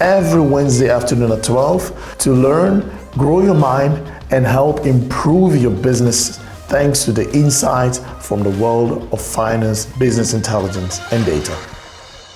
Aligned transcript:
every 0.00 0.40
Wednesday 0.40 0.88
afternoon 0.88 1.30
at 1.32 1.44
12 1.44 2.16
to 2.18 2.32
learn, 2.32 2.90
grow 3.12 3.42
your 3.42 3.54
mind, 3.54 3.94
and 4.30 4.46
help 4.46 4.86
improve 4.86 5.60
your 5.60 5.70
business 5.70 6.38
thanks 6.68 7.04
to 7.04 7.12
the 7.12 7.30
insights 7.32 7.98
from 8.20 8.42
the 8.42 8.50
world 8.62 9.12
of 9.12 9.20
finance, 9.20 9.86
business 9.98 10.32
intelligence, 10.34 11.00
and 11.12 11.24
data. 11.26 11.56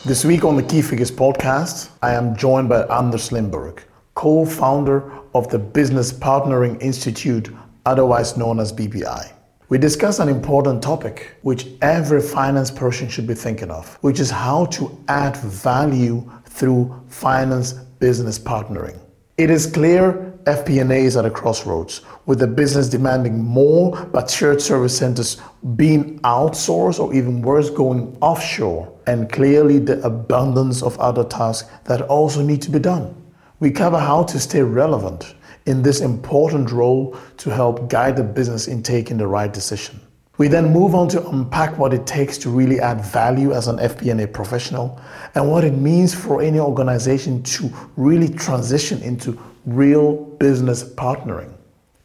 This 0.05 0.25
week 0.25 0.45
on 0.45 0.57
the 0.57 0.63
Key 0.63 0.83
Figures 0.83 1.11
podcast, 1.11 1.91
I 2.03 2.13
am 2.13 2.37
joined 2.37 2.69
by 2.69 2.83
Anders 2.87 3.31
Lindberg, 3.31 3.81
co 4.15 4.45
founder 4.45 5.11
of 5.35 5.49
the 5.49 5.59
Business 5.59 6.13
Partnering 6.13 6.81
Institute, 6.83 7.49
otherwise 7.87 8.37
known 8.37 8.61
as 8.61 8.73
BPI. 8.73 9.34
We 9.75 9.79
discuss 9.79 10.21
an 10.21 10.29
important 10.29 10.85
topic 10.85 11.35
which 11.43 11.67
every 11.83 12.23
finance 12.23 12.71
person 12.71 13.09
should 13.09 13.27
be 13.27 13.35
thinking 13.35 13.73
of, 13.73 13.99
which 14.03 14.21
is 14.21 14.31
how 14.31 14.67
to 14.67 14.97
add 15.09 15.37
value 15.37 16.31
through 16.45 16.95
finance 17.09 17.73
business 17.73 18.39
partnering. 18.39 18.97
It 19.37 19.51
is 19.51 19.67
clear 19.67 20.33
FP&A 20.45 21.05
is 21.05 21.17
at 21.17 21.25
a 21.25 21.31
crossroads, 21.31 22.03
with 22.25 22.39
the 22.39 22.47
business 22.47 22.89
demanding 22.89 23.43
more, 23.43 24.01
but 24.13 24.31
shared 24.31 24.63
service 24.63 24.97
centers 24.97 25.39
being 25.75 26.21
outsourced 26.21 27.01
or 27.01 27.13
even 27.13 27.43
worse, 27.43 27.69
going 27.69 28.17
offshore, 28.21 28.97
and 29.09 29.29
clearly 29.33 29.81
the 29.81 30.01
abundance 30.07 30.85
of 30.85 30.97
other 31.01 31.25
tasks 31.25 31.69
that 31.87 32.03
also 32.03 32.43
need 32.43 32.63
to 32.63 32.71
be 32.71 32.79
done. 32.79 33.13
We 33.59 33.73
cover 33.73 33.99
how 33.99 34.23
to 34.23 34.39
stay 34.39 34.63
relevant 34.63 35.35
in 35.67 35.83
this 35.83 36.01
important 36.01 36.71
role 36.71 37.17
to 37.39 37.51
help 37.51 37.89
guide 37.89 38.17
the 38.17 38.23
business 38.23 38.69
in 38.69 38.83
taking 38.83 39.17
the 39.17 39.27
right 39.27 39.53
decision. 39.53 40.01
We 40.37 40.49
then 40.49 40.73
move 40.73 40.97
on 40.97 41.09
to 41.11 41.29
unpack 41.29 41.79
what 41.79 41.95
it 41.95 42.07
takes 42.07 42.37
to 42.39 42.51
really 42.51 42.81
add 42.81 43.01
value 43.01 43.53
as 43.53 43.69
an 43.69 43.77
FP&A 43.77 44.27
professional 44.27 45.01
and 45.37 45.49
what 45.49 45.63
it 45.63 45.75
means 45.75 46.13
for 46.13 46.43
any 46.43 46.59
organization 46.59 47.43
to 47.45 47.73
really 47.97 48.29
transition 48.29 49.01
into 49.03 49.39
real 49.65 50.17
business 50.41 50.83
partnering. 50.83 51.53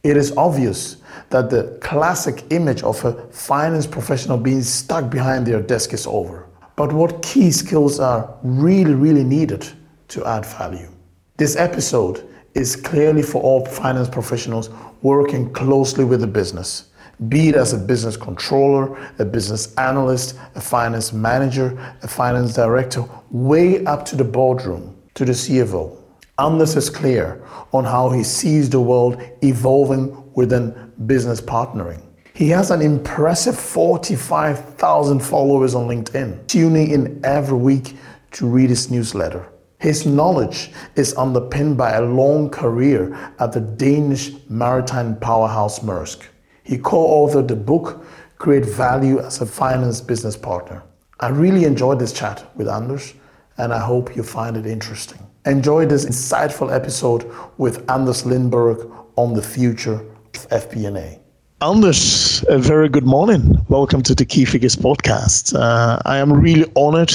It 0.04 0.16
is 0.16 0.32
obvious 0.38 0.98
that 1.32 1.50
the 1.50 1.78
classic 1.82 2.44
image 2.52 2.84
of 2.84 3.04
a 3.04 3.14
finance 3.32 3.88
professional 3.88 4.38
being 4.38 4.62
stuck 4.62 5.10
behind 5.10 5.48
their 5.48 5.62
desk 5.62 5.94
is 5.94 6.06
over. 6.06 6.46
But 6.76 6.94
what 6.94 7.22
key 7.24 7.52
skills 7.52 8.00
are 8.00 8.34
really, 8.44 8.94
really 8.94 9.24
needed 9.24 9.68
to 10.10 10.26
add 10.26 10.46
value? 10.46 10.88
This 11.36 11.56
episode 11.56 12.29
is 12.56 12.76
clearly 12.76 13.22
for 13.22 13.42
all 13.42 13.66
finance 13.66 14.10
professionals 14.10 14.70
working 15.02 15.52
closely 15.54 16.04
with 16.04 16.22
the 16.22 16.28
business 16.28 16.90
be 17.28 17.50
it 17.50 17.56
as 17.56 17.74
a 17.74 17.78
business 17.78 18.16
controller, 18.16 18.98
a 19.20 19.26
business 19.26 19.76
analyst, 19.76 20.40
a 20.56 20.62
finance 20.62 21.12
manager, 21.12 21.78
a 22.02 22.08
finance 22.08 22.54
director, 22.54 23.04
way 23.30 23.84
up 23.86 24.06
to 24.06 24.16
the 24.16 24.24
boardroom, 24.24 24.96
to 25.16 25.26
the 25.26 25.34
CFO. 25.34 25.98
Anders 26.38 26.78
is 26.78 26.90
clear 26.90 27.44
on 27.74 27.84
how 27.84 28.10
he 28.10 28.24
sees 28.24 28.70
the 28.70 28.80
world 28.80 29.22
evolving 29.44 30.34
within 30.34 30.94
business 31.06 31.42
partnering. 31.42 32.02
He 32.34 32.48
has 32.50 32.72
an 32.72 32.82
impressive 32.82 33.60
45,000 33.60 35.20
followers 35.20 35.76
on 35.76 35.90
LinkedIn, 35.90 36.48
tuning 36.48 36.92
in 36.92 37.20
every 37.26 37.58
week 37.58 37.98
to 38.32 38.48
read 38.48 38.70
his 38.70 38.90
newsletter. 38.90 39.46
His 39.80 40.06
knowledge 40.06 40.72
is 40.98 41.16
underpinned 41.16 41.78
by 41.78 41.94
a 41.94 42.02
long 42.02 42.50
career 42.50 43.18
at 43.40 43.54
the 43.54 43.62
Danish 43.62 44.32
maritime 44.50 45.18
powerhouse 45.18 45.80
Maersk. 45.80 46.24
He 46.64 46.78
co 46.78 46.98
authored 46.98 47.48
the 47.48 47.56
book 47.56 48.06
Create 48.38 48.66
Value 48.66 49.20
as 49.20 49.40
a 49.40 49.46
Finance 49.46 50.02
Business 50.02 50.36
Partner. 50.36 50.84
I 51.22 51.30
really 51.30 51.64
enjoyed 51.64 51.98
this 51.98 52.12
chat 52.12 52.46
with 52.58 52.68
Anders, 52.68 53.14
and 53.58 53.72
I 53.72 53.80
hope 53.80 54.18
you 54.18 54.22
find 54.22 54.58
it 54.58 54.66
interesting. 54.66 55.26
Enjoy 55.46 55.86
this 55.86 56.06
insightful 56.06 56.76
episode 56.76 57.26
with 57.58 57.90
Anders 57.90 58.24
Lindberg 58.24 58.86
on 59.16 59.34
the 59.34 59.42
future 59.42 60.02
of 60.36 60.50
FP&A. 60.50 61.22
Anders, 61.62 62.44
a 62.50 62.58
very 62.58 62.90
good 62.90 63.06
morning. 63.06 63.58
Welcome 63.70 64.02
to 64.04 64.16
the 64.16 64.26
Key 64.26 64.44
Figures 64.44 64.76
podcast. 64.76 65.54
Uh, 65.54 66.00
I 66.06 66.18
am 66.18 66.34
really 66.34 66.70
honored 66.76 67.14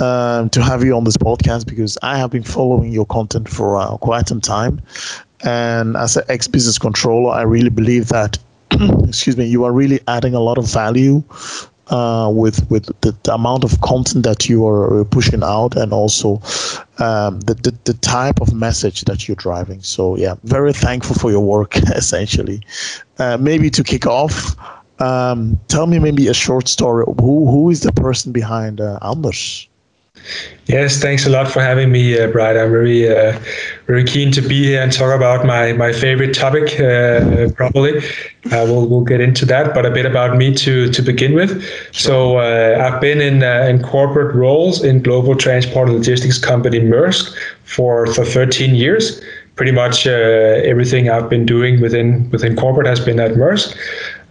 uh, 0.00 0.48
to 0.48 0.62
have 0.62 0.84
you 0.84 0.96
on 0.96 1.04
this 1.04 1.16
podcast 1.16 1.66
because 1.66 1.96
I 2.02 2.18
have 2.18 2.30
been 2.30 2.42
following 2.42 2.92
your 2.92 3.06
content 3.06 3.48
for 3.48 3.76
uh, 3.76 3.96
quite 3.98 4.28
some 4.28 4.40
time. 4.40 4.80
And 5.44 5.96
as 5.96 6.16
an 6.16 6.24
ex 6.28 6.48
business 6.48 6.78
controller, 6.78 7.32
I 7.32 7.42
really 7.42 7.70
believe 7.70 8.08
that 8.08 8.38
excuse 9.06 9.36
me, 9.36 9.44
you 9.44 9.64
are 9.64 9.72
really 9.72 10.00
adding 10.08 10.34
a 10.34 10.40
lot 10.40 10.58
of 10.58 10.66
value 10.66 11.22
uh, 11.88 12.30
with 12.34 12.68
with 12.70 12.86
the, 13.02 13.14
the, 13.24 13.34
amount 13.34 13.62
of 13.62 13.80
content 13.82 14.24
that 14.24 14.48
you 14.48 14.66
are 14.66 15.04
pushing 15.04 15.42
out 15.42 15.76
and 15.76 15.92
also 15.92 16.36
um, 16.98 17.40
the, 17.40 17.54
the, 17.62 17.74
the 17.84 17.94
type 17.94 18.40
of 18.40 18.54
message 18.54 19.02
that 19.02 19.28
you're 19.28 19.36
driving. 19.36 19.82
So 19.82 20.16
yeah, 20.16 20.34
very 20.44 20.72
thankful 20.72 21.16
for 21.16 21.30
your 21.30 21.44
work 21.44 21.76
essentially. 21.94 22.62
Uh, 23.18 23.36
maybe 23.38 23.70
to 23.70 23.84
kick 23.84 24.06
off, 24.06 24.56
um, 25.00 25.60
tell 25.68 25.86
me 25.86 25.98
maybe 25.98 26.28
a 26.28 26.34
short 26.34 26.68
story. 26.68 27.04
Who 27.20 27.50
who 27.50 27.70
is 27.70 27.80
the 27.80 27.92
person 27.92 28.32
behind 28.32 28.80
uh, 28.80 28.98
Anders? 29.02 29.68
Yes, 30.66 30.98
thanks 30.98 31.26
a 31.26 31.30
lot 31.30 31.50
for 31.50 31.60
having 31.60 31.92
me, 31.92 32.18
uh, 32.18 32.28
Bright. 32.28 32.56
I'm 32.56 32.70
very, 32.70 33.06
uh, 33.06 33.38
very 33.86 34.02
keen 34.02 34.32
to 34.32 34.40
be 34.40 34.64
here 34.64 34.82
and 34.82 34.90
talk 34.90 35.14
about 35.14 35.44
my 35.44 35.74
my 35.74 35.92
favorite 35.92 36.32
topic. 36.34 36.80
Uh, 36.80 37.50
probably, 37.54 37.98
uh, 37.98 38.64
we'll 38.66 38.86
we'll 38.88 39.04
get 39.04 39.20
into 39.20 39.44
that, 39.46 39.74
but 39.74 39.84
a 39.84 39.90
bit 39.90 40.06
about 40.06 40.38
me 40.38 40.54
to 40.54 40.90
to 40.90 41.02
begin 41.02 41.34
with. 41.34 41.62
So 41.92 42.38
uh, 42.38 42.78
I've 42.80 42.98
been 43.00 43.20
in 43.20 43.42
uh, 43.42 43.66
in 43.68 43.82
corporate 43.82 44.34
roles 44.34 44.82
in 44.82 45.02
global 45.02 45.36
transport 45.36 45.88
and 45.88 45.98
logistics 45.98 46.38
company 46.38 46.80
Maersk 46.80 47.34
for 47.64 48.06
for 48.06 48.24
13 48.24 48.74
years. 48.74 49.20
Pretty 49.56 49.72
much 49.72 50.06
uh, 50.06 50.10
everything 50.64 51.10
I've 51.10 51.28
been 51.28 51.44
doing 51.44 51.80
within 51.80 52.28
within 52.30 52.56
corporate 52.56 52.86
has 52.86 53.00
been 53.00 53.20
at 53.20 53.32
Maersk 53.32 53.76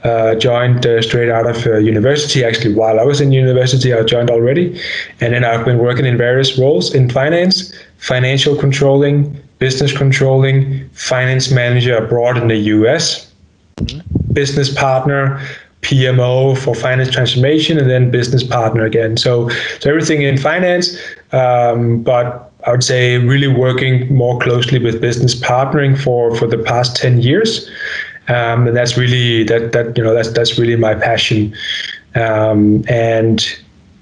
uh, 0.04 0.36
joined 0.36 0.86
uh, 0.86 1.02
straight 1.02 1.30
out 1.30 1.48
of 1.50 1.66
uh, 1.66 1.78
university. 1.78 2.44
Actually, 2.44 2.74
while 2.74 3.00
I 3.00 3.04
was 3.04 3.22
in 3.22 3.32
university, 3.32 3.94
I 3.94 4.04
joined 4.04 4.30
already, 4.30 4.80
and 5.22 5.34
then 5.34 5.46
I've 5.46 5.66
been 5.66 5.80
working 5.80 6.06
in 6.06 6.18
various 6.18 6.58
roles 6.58 6.94
in 6.94 7.10
finance, 7.10 7.74
financial 7.98 8.56
controlling, 8.56 9.42
business 9.60 9.96
controlling, 9.96 10.90
finance 10.90 11.52
manager 11.52 11.96
abroad 11.96 12.38
in 12.38 12.50
the 12.50 12.58
U.S., 12.58 13.32
mm-hmm. 13.78 14.34
business 14.34 14.74
partner. 14.74 15.42
PMO 15.84 16.58
for 16.58 16.74
finance 16.74 17.12
transformation, 17.12 17.78
and 17.78 17.90
then 17.90 18.10
business 18.10 18.42
partner 18.42 18.86
again. 18.86 19.18
So, 19.18 19.50
so 19.82 19.90
everything 19.90 20.22
in 20.22 20.38
finance, 20.38 20.98
um, 21.34 22.02
but 22.04 22.54
I 22.66 22.72
would 22.72 22.86
say 22.86 23.18
really 23.18 23.50
working 23.50 24.16
more 24.16 24.40
closely 24.40 24.80
with 24.80 25.02
business 25.02 25.36
partnering 25.36 26.02
for 26.02 26.34
for 26.38 26.48
the 26.48 26.58
past 26.58 26.96
ten 26.96 27.22
years 27.22 27.70
um, 28.28 28.68
and 28.68 28.76
that's 28.76 28.98
really 28.98 29.44
that 29.46 29.72
that 29.74 29.98
you 29.98 30.04
know 30.04 30.14
that's 30.14 30.32
that's 30.32 30.58
really 30.58 30.76
my 30.76 30.96
passion. 30.96 31.54
Um, 32.16 32.84
and 32.88 33.44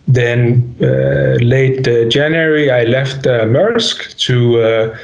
then 0.07 0.75
uh, 0.81 1.37
late 1.43 1.87
uh, 1.87 2.09
January, 2.09 2.69
I 2.69 2.83
left 2.83 3.25
uh, 3.25 3.45
Maersk 3.45 4.17
to 4.25 4.61
uh, 4.61 4.97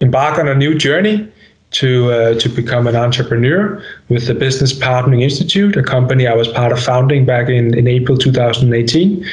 embark 0.00 0.38
on 0.38 0.48
a 0.48 0.54
new 0.54 0.74
journey 0.74 1.28
to 1.72 2.10
uh, 2.10 2.34
to 2.34 2.48
become 2.48 2.86
an 2.86 2.96
entrepreneur 2.96 3.82
with 4.08 4.26
the 4.26 4.34
Business 4.34 4.72
Partnering 4.72 5.22
Institute, 5.22 5.76
a 5.76 5.82
company 5.82 6.26
I 6.26 6.34
was 6.34 6.48
part 6.48 6.72
of 6.72 6.82
founding 6.82 7.24
back 7.24 7.48
in, 7.48 7.74
in 7.78 7.86
April 7.86 8.18
2018. 8.18 9.24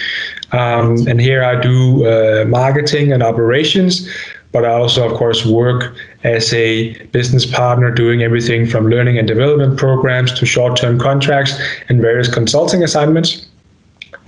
Um, 0.52 1.08
and 1.08 1.20
here 1.20 1.44
I 1.44 1.60
do 1.60 2.06
uh, 2.06 2.46
marketing 2.46 3.12
and 3.12 3.22
operations, 3.24 4.08
but 4.52 4.66
I 4.66 4.72
also, 4.72 5.10
of 5.10 5.16
course, 5.18 5.46
work 5.46 5.96
as 6.24 6.54
a 6.54 6.98
business 7.08 7.46
partner, 7.46 7.92
doing 7.92 8.24
everything 8.24 8.66
from 8.66 8.90
learning 8.90 9.18
and 9.18 9.28
development 9.28 9.78
programs 9.78 10.34
to 10.40 10.46
short 10.46 10.78
term 10.78 11.00
contracts 11.00 11.54
and 11.90 12.02
various 12.02 12.34
consulting 12.34 12.84
assignments. 12.84 13.46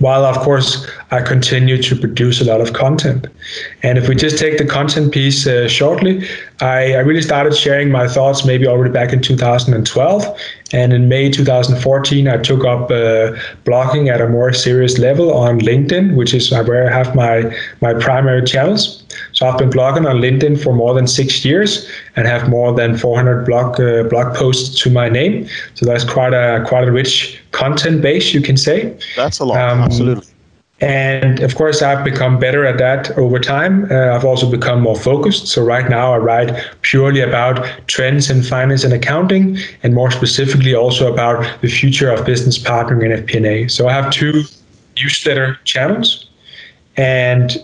While 0.00 0.24
of 0.24 0.36
course 0.38 0.86
I 1.10 1.22
continue 1.22 1.80
to 1.82 1.94
produce 1.94 2.40
a 2.40 2.44
lot 2.44 2.60
of 2.60 2.72
content. 2.72 3.26
And 3.82 3.98
if 3.98 4.08
we 4.08 4.14
just 4.14 4.38
take 4.38 4.58
the 4.58 4.64
content 4.64 5.12
piece 5.12 5.46
uh, 5.46 5.68
shortly, 5.68 6.26
I, 6.60 6.94
I, 6.94 7.00
really 7.00 7.22
started 7.22 7.56
sharing 7.56 7.90
my 7.90 8.08
thoughts 8.08 8.44
maybe 8.44 8.66
already 8.66 8.92
back 8.92 9.12
in 9.12 9.20
2012. 9.20 10.38
And 10.72 10.92
in 10.92 11.08
May 11.08 11.30
2014, 11.30 12.28
I 12.28 12.36
took 12.38 12.64
up 12.64 12.90
uh, 12.90 13.36
blogging 13.64 14.08
at 14.12 14.20
a 14.20 14.28
more 14.28 14.52
serious 14.52 14.98
level 14.98 15.32
on 15.34 15.60
LinkedIn, 15.60 16.16
which 16.16 16.32
is 16.32 16.50
where 16.50 16.88
I 16.88 16.96
have 16.96 17.14
my, 17.14 17.54
my 17.80 17.94
primary 17.94 18.44
channels. 18.44 19.02
So 19.32 19.46
I've 19.46 19.58
been 19.58 19.70
blogging 19.70 20.08
on 20.08 20.16
LinkedIn 20.16 20.62
for 20.62 20.72
more 20.72 20.94
than 20.94 21.06
six 21.06 21.44
years 21.44 21.88
and 22.16 22.26
have 22.26 22.48
more 22.48 22.72
than 22.72 22.96
400 22.96 23.44
blog 23.44 23.80
uh, 23.80 24.04
blog 24.04 24.34
posts 24.36 24.80
to 24.82 24.90
my 24.90 25.08
name. 25.08 25.48
So 25.74 25.86
that's 25.86 26.04
quite 26.04 26.32
a 26.32 26.64
quite 26.66 26.86
a 26.86 26.92
rich 26.92 27.39
content 27.52 28.02
base, 28.02 28.32
you 28.32 28.40
can 28.40 28.56
say. 28.56 28.96
That's 29.16 29.38
a 29.38 29.44
lot, 29.44 29.58
um, 29.58 29.80
absolutely. 29.80 30.26
And 30.80 31.40
of 31.40 31.56
course, 31.56 31.82
I've 31.82 32.04
become 32.04 32.38
better 32.38 32.64
at 32.64 32.78
that 32.78 33.10
over 33.18 33.38
time. 33.38 33.90
Uh, 33.90 34.14
I've 34.14 34.24
also 34.24 34.50
become 34.50 34.80
more 34.80 34.96
focused. 34.96 35.48
So 35.48 35.62
right 35.62 35.90
now, 35.90 36.14
I 36.14 36.18
write 36.18 36.56
purely 36.80 37.20
about 37.20 37.66
trends 37.86 38.30
in 38.30 38.42
finance 38.42 38.82
and 38.82 38.92
accounting, 38.94 39.58
and 39.82 39.94
more 39.94 40.10
specifically, 40.10 40.74
also 40.74 41.12
about 41.12 41.60
the 41.60 41.68
future 41.68 42.10
of 42.10 42.24
business 42.24 42.58
partnering 42.58 43.14
and 43.14 43.28
FP&A. 43.28 43.68
So 43.68 43.88
I 43.88 43.92
have 43.92 44.10
two 44.10 44.44
newsletter 44.98 45.58
channels, 45.64 46.30
and 46.96 47.58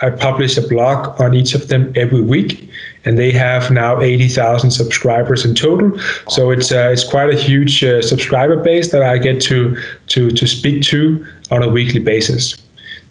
I 0.00 0.08
publish 0.08 0.56
a 0.56 0.66
blog 0.66 1.20
on 1.20 1.34
each 1.34 1.54
of 1.54 1.68
them 1.68 1.92
every 1.94 2.22
week, 2.22 2.70
and 3.04 3.18
they 3.18 3.30
have 3.32 3.70
now 3.70 4.00
80,000 4.00 4.70
subscribers 4.70 5.44
in 5.44 5.54
total. 5.54 5.98
So 6.28 6.50
it's 6.50 6.70
uh, 6.72 6.90
it's 6.92 7.04
quite 7.04 7.30
a 7.30 7.36
huge 7.36 7.82
uh, 7.82 8.02
subscriber 8.02 8.56
base 8.56 8.92
that 8.92 9.02
I 9.02 9.18
get 9.18 9.40
to 9.42 9.76
to 10.08 10.30
to 10.30 10.46
speak 10.46 10.82
to 10.84 11.26
on 11.50 11.62
a 11.62 11.68
weekly 11.68 12.00
basis. 12.00 12.56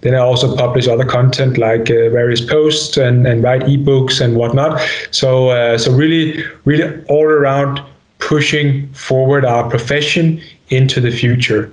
Then 0.02 0.16
I 0.16 0.20
also 0.20 0.56
publish 0.56 0.88
other 0.88 1.06
content 1.06 1.58
like 1.58 1.92
uh, 1.92 2.10
various 2.10 2.42
posts 2.42 2.98
and, 2.98 3.28
and 3.28 3.44
write 3.44 3.62
ebooks 3.64 4.20
and 4.20 4.36
whatnot. 4.36 4.82
So 5.12 5.50
uh, 5.50 5.78
so 5.78 5.92
really 5.92 6.44
really 6.66 7.04
all 7.06 7.26
around 7.26 7.82
pushing 8.20 8.88
forward 8.94 9.44
our 9.46 9.70
profession 9.70 10.42
into 10.70 11.02
the 11.02 11.12
future 11.12 11.72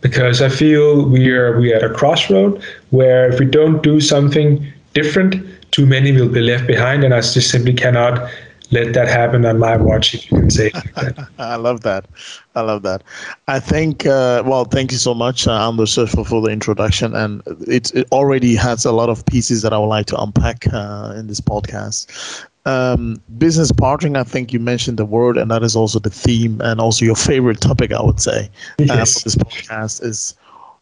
because 0.00 0.42
I 0.42 0.50
feel 0.50 1.08
we 1.08 1.30
are 1.30 1.58
we 1.58 1.72
are 1.72 1.76
at 1.76 1.82
a 1.82 1.94
crossroad 1.94 2.62
where 2.90 3.32
if 3.32 3.40
we 3.40 3.46
don't 3.46 3.82
do 3.82 4.00
something 4.00 4.64
different, 4.92 5.34
too 5.74 5.86
many 5.86 6.12
will 6.12 6.28
be 6.28 6.40
left 6.40 6.68
behind, 6.68 7.02
and 7.02 7.12
I 7.12 7.20
just 7.20 7.50
simply 7.50 7.72
cannot 7.72 8.30
let 8.70 8.94
that 8.94 9.08
happen 9.08 9.44
on 9.44 9.58
my 9.58 9.76
watch, 9.76 10.14
if 10.14 10.30
you 10.30 10.38
can 10.38 10.48
say 10.48 10.70
like. 10.96 11.18
I 11.38 11.56
love 11.56 11.80
that. 11.80 12.06
I 12.54 12.60
love 12.60 12.82
that. 12.82 13.02
I 13.48 13.58
think, 13.58 14.06
uh, 14.06 14.44
well, 14.46 14.64
thank 14.64 14.92
you 14.92 14.98
so 14.98 15.14
much, 15.14 15.48
uh, 15.48 15.68
Anders, 15.68 15.96
for, 15.96 16.24
for 16.24 16.40
the 16.40 16.50
introduction. 16.50 17.16
And 17.16 17.42
it, 17.66 17.92
it 17.92 18.06
already 18.12 18.54
has 18.54 18.84
a 18.84 18.92
lot 18.92 19.08
of 19.08 19.26
pieces 19.26 19.62
that 19.62 19.72
I 19.72 19.78
would 19.78 19.88
like 19.88 20.06
to 20.06 20.20
unpack 20.20 20.72
uh, 20.72 21.12
in 21.16 21.26
this 21.26 21.40
podcast. 21.40 22.46
Um, 22.66 23.20
business 23.36 23.72
partnering, 23.72 24.16
I 24.16 24.22
think 24.22 24.52
you 24.52 24.60
mentioned 24.60 24.98
the 24.98 25.04
word, 25.04 25.36
and 25.36 25.50
that 25.50 25.64
is 25.64 25.74
also 25.74 25.98
the 25.98 26.08
theme 26.08 26.60
and 26.60 26.80
also 26.80 27.04
your 27.04 27.16
favorite 27.16 27.60
topic, 27.60 27.92
I 27.92 28.00
would 28.00 28.20
say, 28.20 28.48
uh, 28.78 29.04
for 29.04 29.20
this 29.24 29.36
podcast 29.36 30.04
is 30.04 30.34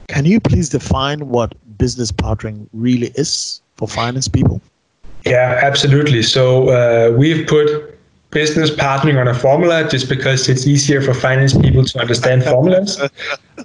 can 0.08 0.26
you 0.26 0.38
please 0.38 0.68
define 0.68 1.28
what 1.28 1.54
business 1.78 2.12
partnering 2.12 2.68
really 2.74 3.08
is 3.14 3.62
for 3.76 3.88
finance 3.88 4.28
people? 4.28 4.60
Yeah, 5.24 5.60
absolutely. 5.62 6.22
So 6.22 6.68
uh, 6.68 7.16
we've 7.16 7.46
put 7.46 7.98
business 8.30 8.70
partnering 8.70 9.20
on 9.20 9.28
a 9.28 9.34
formula 9.34 9.88
just 9.88 10.08
because 10.08 10.48
it's 10.48 10.66
easier 10.66 11.00
for 11.00 11.14
finance 11.14 11.56
people 11.56 11.84
to 11.84 12.00
understand 12.00 12.42
formulas. 12.52 13.00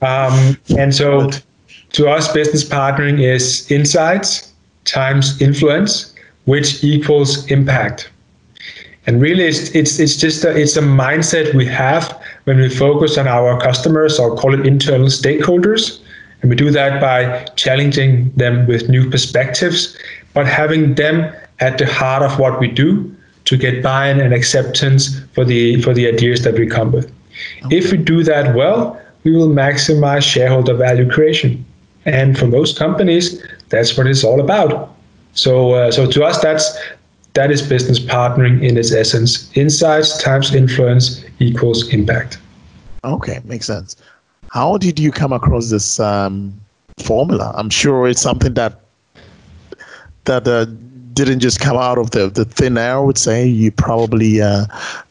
Um, 0.01 0.57
and 0.77 0.93
so 0.93 1.31
to 1.93 2.09
us, 2.09 2.31
business 2.31 2.63
partnering 2.63 3.21
is 3.21 3.69
insights 3.71 4.53
times 4.85 5.41
influence, 5.41 6.13
which 6.45 6.83
equals 6.83 7.49
impact. 7.51 8.09
And 9.05 9.21
really, 9.21 9.45
it's, 9.45 9.71
it's, 9.71 9.99
it's 9.99 10.17
just 10.17 10.43
a, 10.43 10.55
it's 10.55 10.75
a 10.75 10.81
mindset 10.81 11.53
we 11.53 11.65
have 11.67 12.21
when 12.43 12.57
we 12.57 12.69
focus 12.69 13.17
on 13.17 13.25
our 13.27 13.59
customers 13.59 14.19
or 14.19 14.35
call 14.35 14.53
it 14.53 14.67
internal 14.67 15.07
stakeholders. 15.07 16.01
And 16.41 16.49
we 16.49 16.57
do 16.57 16.71
that 16.71 16.99
by 16.99 17.45
challenging 17.55 18.31
them 18.31 18.67
with 18.67 18.89
new 18.89 19.09
perspectives, 19.09 19.97
but 20.33 20.45
having 20.45 20.95
them 20.95 21.33
at 21.59 21.77
the 21.77 21.85
heart 21.85 22.23
of 22.23 22.39
what 22.39 22.59
we 22.59 22.67
do 22.67 23.13
to 23.45 23.57
get 23.57 23.81
buy-in 23.81 24.19
and 24.19 24.33
acceptance 24.33 25.19
for 25.33 25.45
the 25.45 25.81
for 25.81 25.93
the 25.93 26.07
ideas 26.07 26.43
that 26.43 26.55
we 26.55 26.67
come 26.67 26.91
with. 26.91 27.11
If 27.69 27.91
we 27.91 27.97
do 27.97 28.23
that 28.23 28.55
well, 28.55 28.99
we 29.23 29.31
will 29.35 29.49
maximize 29.49 30.23
shareholder 30.23 30.73
value 30.73 31.09
creation. 31.09 31.63
And 32.05 32.37
for 32.37 32.47
most 32.47 32.77
companies, 32.77 33.43
that's 33.69 33.97
what 33.97 34.07
it's 34.07 34.23
all 34.23 34.39
about. 34.39 34.95
So, 35.33 35.73
uh, 35.73 35.91
so 35.91 36.09
to 36.09 36.23
us, 36.23 36.41
that's 36.41 36.77
that 37.33 37.51
is 37.51 37.61
business 37.61 37.99
partnering 37.99 38.63
in 38.63 38.77
its 38.77 38.91
essence. 38.91 39.55
Insights 39.55 40.21
times 40.23 40.55
influence 40.55 41.23
equals 41.39 41.87
impact. 41.89 42.39
Okay, 43.03 43.39
makes 43.43 43.67
sense. 43.67 43.95
How 44.51 44.77
did 44.77 44.99
you 44.99 45.11
come 45.11 45.33
across 45.33 45.69
this 45.69 45.99
um, 45.99 46.59
formula? 46.99 47.53
I'm 47.55 47.69
sure 47.69 48.07
it's 48.07 48.21
something 48.21 48.53
that 48.55 48.81
that 50.23 50.47
uh, 50.47 50.65
didn't 51.17 51.39
just 51.39 51.59
come 51.59 51.77
out 51.77 51.97
of 51.97 52.11
the, 52.11 52.29
the 52.29 52.45
thin 52.45 52.77
air, 52.77 52.97
I 52.97 52.99
would 52.99 53.17
say. 53.17 53.45
You 53.45 53.71
probably 53.71 54.41
uh, 54.41 54.65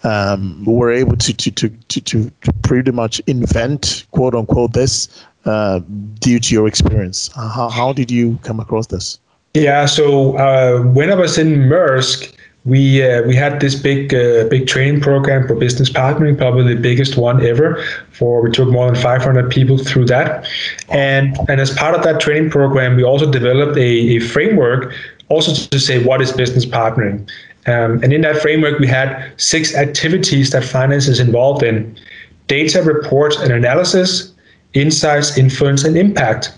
um, 0.04 0.64
were 0.64 0.92
able 0.92 1.16
to, 1.16 1.34
to, 1.34 1.50
to, 1.50 1.68
to, 1.88 2.00
to 2.00 2.52
pretty 2.62 2.92
much 2.92 3.20
invent, 3.26 4.06
quote 4.12 4.34
unquote, 4.34 4.72
this 4.72 5.08
uh, 5.44 5.80
due 6.20 6.38
to 6.38 6.54
your 6.54 6.68
experience. 6.68 7.30
Uh, 7.36 7.48
how, 7.48 7.68
how 7.68 7.92
did 7.92 8.10
you 8.10 8.38
come 8.42 8.60
across 8.60 8.86
this? 8.86 9.18
Yeah, 9.54 9.86
so 9.86 10.36
uh, 10.36 10.82
when 10.82 11.10
I 11.10 11.14
was 11.14 11.38
in 11.38 11.68
Maersk, 11.68 12.32
we 12.66 13.02
uh, 13.02 13.22
we 13.22 13.34
had 13.34 13.60
this 13.60 13.76
big 13.76 14.12
uh, 14.12 14.48
big 14.48 14.66
training 14.66 15.00
program 15.00 15.46
for 15.46 15.54
business 15.54 15.88
partnering, 15.88 16.36
probably 16.36 16.74
the 16.74 16.80
biggest 16.80 17.16
one 17.16 17.40
ever. 17.46 17.82
For 18.10 18.42
we 18.42 18.50
took 18.50 18.68
more 18.68 18.86
than 18.86 19.00
500 19.00 19.50
people 19.50 19.78
through 19.78 20.06
that, 20.06 20.46
and 20.88 21.38
and 21.48 21.60
as 21.60 21.72
part 21.72 21.94
of 21.94 22.02
that 22.02 22.20
training 22.20 22.50
program, 22.50 22.96
we 22.96 23.04
also 23.04 23.30
developed 23.30 23.78
a, 23.78 24.16
a 24.16 24.18
framework 24.18 24.92
also 25.28 25.52
to 25.68 25.80
say 25.80 26.02
what 26.02 26.20
is 26.22 26.32
business 26.32 26.64
partnering. 26.64 27.28
Um, 27.66 28.00
and 28.02 28.12
in 28.12 28.20
that 28.20 28.40
framework, 28.40 28.78
we 28.78 28.86
had 28.86 29.32
six 29.38 29.74
activities 29.74 30.50
that 30.50 30.64
finance 30.64 31.08
is 31.08 31.18
involved 31.18 31.62
in 31.64 31.98
data, 32.46 32.82
reports, 32.82 33.36
and 33.36 33.52
analysis, 33.52 34.32
insights, 34.72 35.36
influence, 35.36 35.84
and 35.84 35.96
impact. 35.96 36.52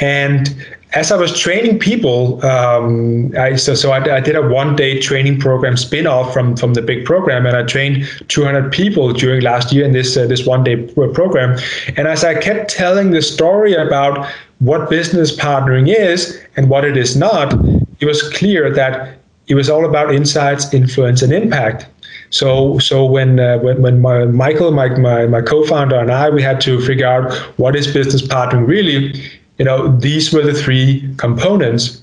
And 0.00 0.52
as 0.94 1.10
I 1.10 1.16
was 1.16 1.38
training 1.38 1.78
people, 1.78 2.44
um, 2.44 3.32
I, 3.36 3.56
so, 3.56 3.74
so 3.74 3.92
I, 3.92 4.16
I, 4.16 4.20
did 4.20 4.36
a 4.36 4.42
one 4.42 4.76
day 4.76 5.00
training 5.00 5.38
program 5.38 5.76
spin 5.76 6.06
off 6.06 6.32
from, 6.32 6.56
from 6.56 6.74
the 6.74 6.82
big 6.82 7.06
program, 7.06 7.46
and 7.46 7.56
I 7.56 7.62
trained 7.62 8.06
200 8.28 8.70
people 8.72 9.12
during 9.12 9.42
last 9.42 9.72
year 9.72 9.84
in 9.84 9.92
this, 9.92 10.16
uh, 10.16 10.26
this 10.26 10.44
one 10.44 10.64
day 10.64 10.76
program. 10.92 11.58
And 11.96 12.08
as 12.08 12.24
I 12.24 12.34
kept 12.34 12.70
telling 12.70 13.10
the 13.10 13.22
story 13.22 13.74
about 13.74 14.28
what 14.62 14.88
business 14.88 15.34
partnering 15.34 15.92
is 15.92 16.40
and 16.56 16.70
what 16.70 16.84
it 16.84 16.96
is 16.96 17.16
not, 17.16 17.52
it 17.98 18.06
was 18.06 18.22
clear 18.30 18.72
that 18.72 19.18
it 19.48 19.56
was 19.56 19.68
all 19.68 19.84
about 19.84 20.14
insights, 20.14 20.72
influence, 20.72 21.20
and 21.20 21.32
impact. 21.32 21.86
So, 22.30 22.78
so 22.78 23.04
when 23.04 23.40
uh, 23.40 23.58
when, 23.58 23.82
when 23.82 24.00
my, 24.00 24.24
Michael, 24.24 24.70
my, 24.70 24.88
my 24.90 25.26
my 25.26 25.42
co-founder, 25.42 25.98
and 25.98 26.12
I, 26.12 26.30
we 26.30 26.42
had 26.42 26.60
to 26.62 26.80
figure 26.80 27.06
out 27.06 27.32
what 27.58 27.74
is 27.74 27.86
business 27.92 28.22
partnering 28.22 28.66
really. 28.66 29.20
You 29.58 29.66
know, 29.66 29.96
these 29.98 30.32
were 30.32 30.42
the 30.42 30.54
three 30.54 31.12
components 31.18 32.02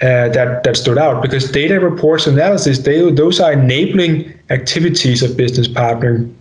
uh, 0.00 0.28
that 0.30 0.62
that 0.64 0.76
stood 0.76 0.96
out 0.96 1.20
because 1.20 1.50
data 1.52 1.78
reports 1.78 2.26
analysis 2.26 2.78
they 2.78 3.10
those 3.10 3.38
are 3.38 3.52
enabling 3.52 4.32
activities 4.48 5.22
of 5.22 5.36
business 5.36 5.68
partnering 5.68 6.34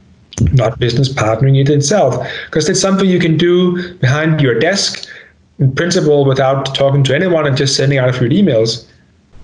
not 0.53 0.79
business 0.79 1.09
partnering 1.09 1.59
it 1.59 1.69
itself 1.69 2.25
because 2.45 2.69
it's 2.69 2.79
something 2.79 3.09
you 3.09 3.19
can 3.19 3.35
do 3.35 3.93
behind 3.95 4.39
your 4.39 4.57
desk 4.57 5.08
in 5.59 5.73
principle 5.75 6.25
without 6.25 6.73
talking 6.73 7.03
to 7.03 7.15
anyone 7.15 7.45
and 7.45 7.55
just 7.57 7.75
sending 7.75 7.97
out 7.97 8.09
a 8.09 8.13
few 8.13 8.29
emails. 8.29 8.85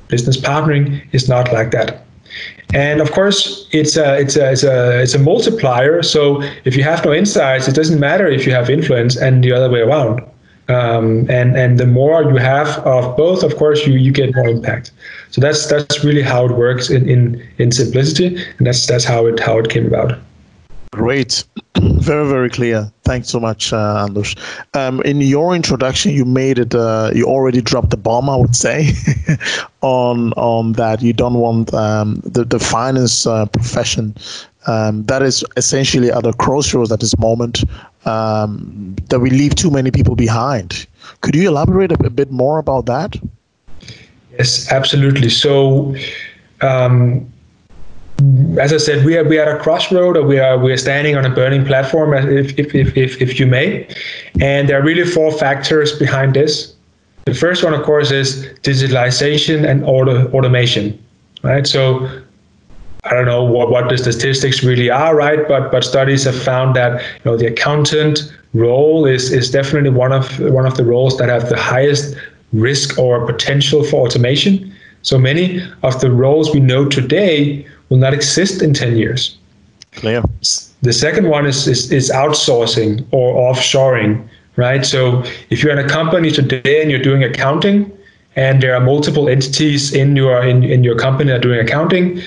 Business 0.07 0.37
partnering 0.37 1.01
is 1.11 1.27
not 1.27 1.51
like 1.51 1.71
that. 1.71 2.05
And 2.73 3.01
of 3.01 3.11
course, 3.11 3.67
it's 3.71 3.95
a, 3.95 4.19
it's 4.19 4.35
a, 4.35 4.51
it's 4.51 4.63
a, 4.63 5.01
it's 5.01 5.13
a 5.13 5.19
multiplier. 5.19 6.03
So 6.03 6.41
if 6.65 6.75
you 6.75 6.83
have 6.83 7.05
no 7.05 7.13
insights, 7.13 7.67
it 7.67 7.75
doesn't 7.75 7.99
matter 7.99 8.27
if 8.27 8.45
you 8.45 8.53
have 8.53 8.69
influence 8.69 9.15
and 9.15 9.43
the 9.43 9.51
other 9.51 9.69
way 9.69 9.81
around. 9.81 10.21
Um, 10.67 11.29
and 11.29 11.55
and 11.55 11.77
the 11.77 11.85
more 11.85 12.23
you 12.23 12.37
have 12.37 12.79
of 12.87 13.15
both, 13.15 13.43
of 13.43 13.55
course, 13.55 13.85
you 13.85 13.93
you 13.93 14.11
get 14.11 14.35
more 14.35 14.47
impact. 14.47 14.91
So 15.29 15.39
that's 15.39 15.67
that's 15.67 16.03
really 16.03 16.23
how 16.23 16.45
it 16.45 16.53
works 16.53 16.89
in 16.89 17.07
in 17.07 17.47
in 17.59 17.71
simplicity, 17.71 18.35
and 18.57 18.65
that's 18.65 18.87
that's 18.87 19.03
how 19.03 19.27
it 19.27 19.39
how 19.39 19.59
it 19.59 19.69
came 19.69 19.85
about. 19.85 20.17
Great. 20.91 21.43
Very, 21.81 22.27
very 22.27 22.49
clear. 22.49 22.89
Thanks 23.03 23.27
so 23.29 23.39
much, 23.39 23.73
uh, 23.73 24.05
Anders. 24.07 24.33
Um, 24.73 25.01
in 25.01 25.19
your 25.19 25.53
introduction, 25.53 26.13
you 26.13 26.23
made 26.23 26.57
it. 26.57 26.73
Uh, 26.73 27.11
you 27.13 27.25
already 27.25 27.61
dropped 27.61 27.89
the 27.89 27.97
bomb, 27.97 28.29
I 28.29 28.37
would 28.37 28.55
say, 28.55 28.91
on 29.81 30.31
on 30.33 30.73
that. 30.73 31.01
You 31.01 31.11
don't 31.11 31.33
want 31.33 31.73
um, 31.73 32.21
the 32.23 32.45
the 32.45 32.59
finance 32.59 33.27
uh, 33.27 33.45
profession 33.47 34.15
um, 34.67 35.03
that 35.05 35.21
is 35.21 35.43
essentially 35.57 36.11
at 36.11 36.25
a 36.25 36.33
crossroads 36.33 36.91
at 36.91 36.99
this 36.99 37.17
moment 37.17 37.63
um, 38.05 38.95
that 39.09 39.19
we 39.19 39.29
leave 39.29 39.55
too 39.55 39.71
many 39.71 39.91
people 39.91 40.15
behind. 40.15 40.87
Could 41.21 41.35
you 41.35 41.47
elaborate 41.47 41.91
a, 41.91 42.05
a 42.05 42.09
bit 42.09 42.31
more 42.31 42.57
about 42.57 42.85
that? 42.87 43.15
Yes, 44.31 44.71
absolutely. 44.71 45.29
So, 45.29 45.95
um, 46.61 47.31
as 48.59 48.71
I 48.71 48.77
said, 48.77 49.05
we 49.05 49.17
are 49.17 49.23
we 49.23 49.37
are 49.39 49.49
at 49.49 49.59
a 49.59 49.59
crossroad, 49.61 50.15
or 50.15 50.23
we 50.23 50.39
are 50.39 50.57
we 50.57 50.71
are 50.71 50.77
standing 50.77 51.17
on 51.17 51.25
a 51.25 51.29
burning 51.29 51.65
platform, 51.65 52.13
if 52.13 52.57
if 52.57 52.73
if 52.73 52.95
if, 52.97 53.21
if 53.21 53.39
you 53.39 53.45
may. 53.45 53.87
And 54.39 54.69
there 54.69 54.79
are 54.79 54.83
really 54.83 55.03
four 55.03 55.31
factors 55.31 55.97
behind 55.97 56.33
this. 56.33 56.73
The 57.25 57.33
first 57.33 57.63
one, 57.63 57.73
of 57.73 57.83
course, 57.83 58.11
is 58.11 58.45
digitalization 58.61 59.67
and 59.67 59.83
auto, 59.83 60.31
automation, 60.31 60.97
right? 61.43 61.65
So 61.67 62.07
I 63.03 63.13
don't 63.13 63.25
know 63.25 63.43
what, 63.43 63.69
what 63.69 63.89
the 63.89 63.97
statistics 63.97 64.63
really 64.63 64.89
are, 64.89 65.15
right? 65.15 65.47
But 65.47 65.71
but 65.71 65.83
studies 65.83 66.23
have 66.23 66.41
found 66.41 66.75
that 66.75 67.01
you 67.01 67.31
know 67.31 67.37
the 67.37 67.47
accountant 67.47 68.31
role 68.53 69.05
is 69.05 69.31
is 69.31 69.51
definitely 69.51 69.89
one 69.89 70.13
of 70.13 70.39
one 70.39 70.65
of 70.65 70.77
the 70.77 70.85
roles 70.85 71.17
that 71.17 71.27
have 71.27 71.49
the 71.49 71.59
highest 71.59 72.15
risk 72.53 72.97
or 72.97 73.25
potential 73.25 73.83
for 73.83 74.07
automation. 74.07 74.73
So 75.01 75.19
many 75.19 75.61
of 75.83 75.99
the 75.99 76.09
roles 76.09 76.53
we 76.53 76.59
know 76.59 76.87
today 76.87 77.67
will 77.89 77.97
not 77.97 78.13
exist 78.13 78.61
in 78.61 78.73
10 78.73 78.97
years. 78.97 79.37
Clear. 79.91 80.23
The 80.81 80.93
second 80.93 81.29
one 81.29 81.45
is, 81.45 81.67
is, 81.67 81.91
is 81.91 82.11
outsourcing 82.11 83.05
or 83.11 83.53
offshoring, 83.53 84.27
right? 84.55 84.85
So 84.85 85.23
if 85.49 85.63
you're 85.63 85.71
in 85.71 85.83
a 85.83 85.87
company 85.87 86.31
today 86.31 86.81
and 86.81 86.91
you're 86.91 87.01
doing 87.01 87.23
accounting, 87.23 87.91
and 88.35 88.61
there 88.61 88.75
are 88.75 88.81
multiple 88.81 89.29
entities 89.29 89.93
in 89.93 90.15
your 90.15 90.45
in, 90.45 90.63
in 90.63 90.83
your 90.83 90.97
company 90.97 91.31
that 91.31 91.37
are 91.37 91.47
doing 91.47 91.59
accounting, 91.59 92.21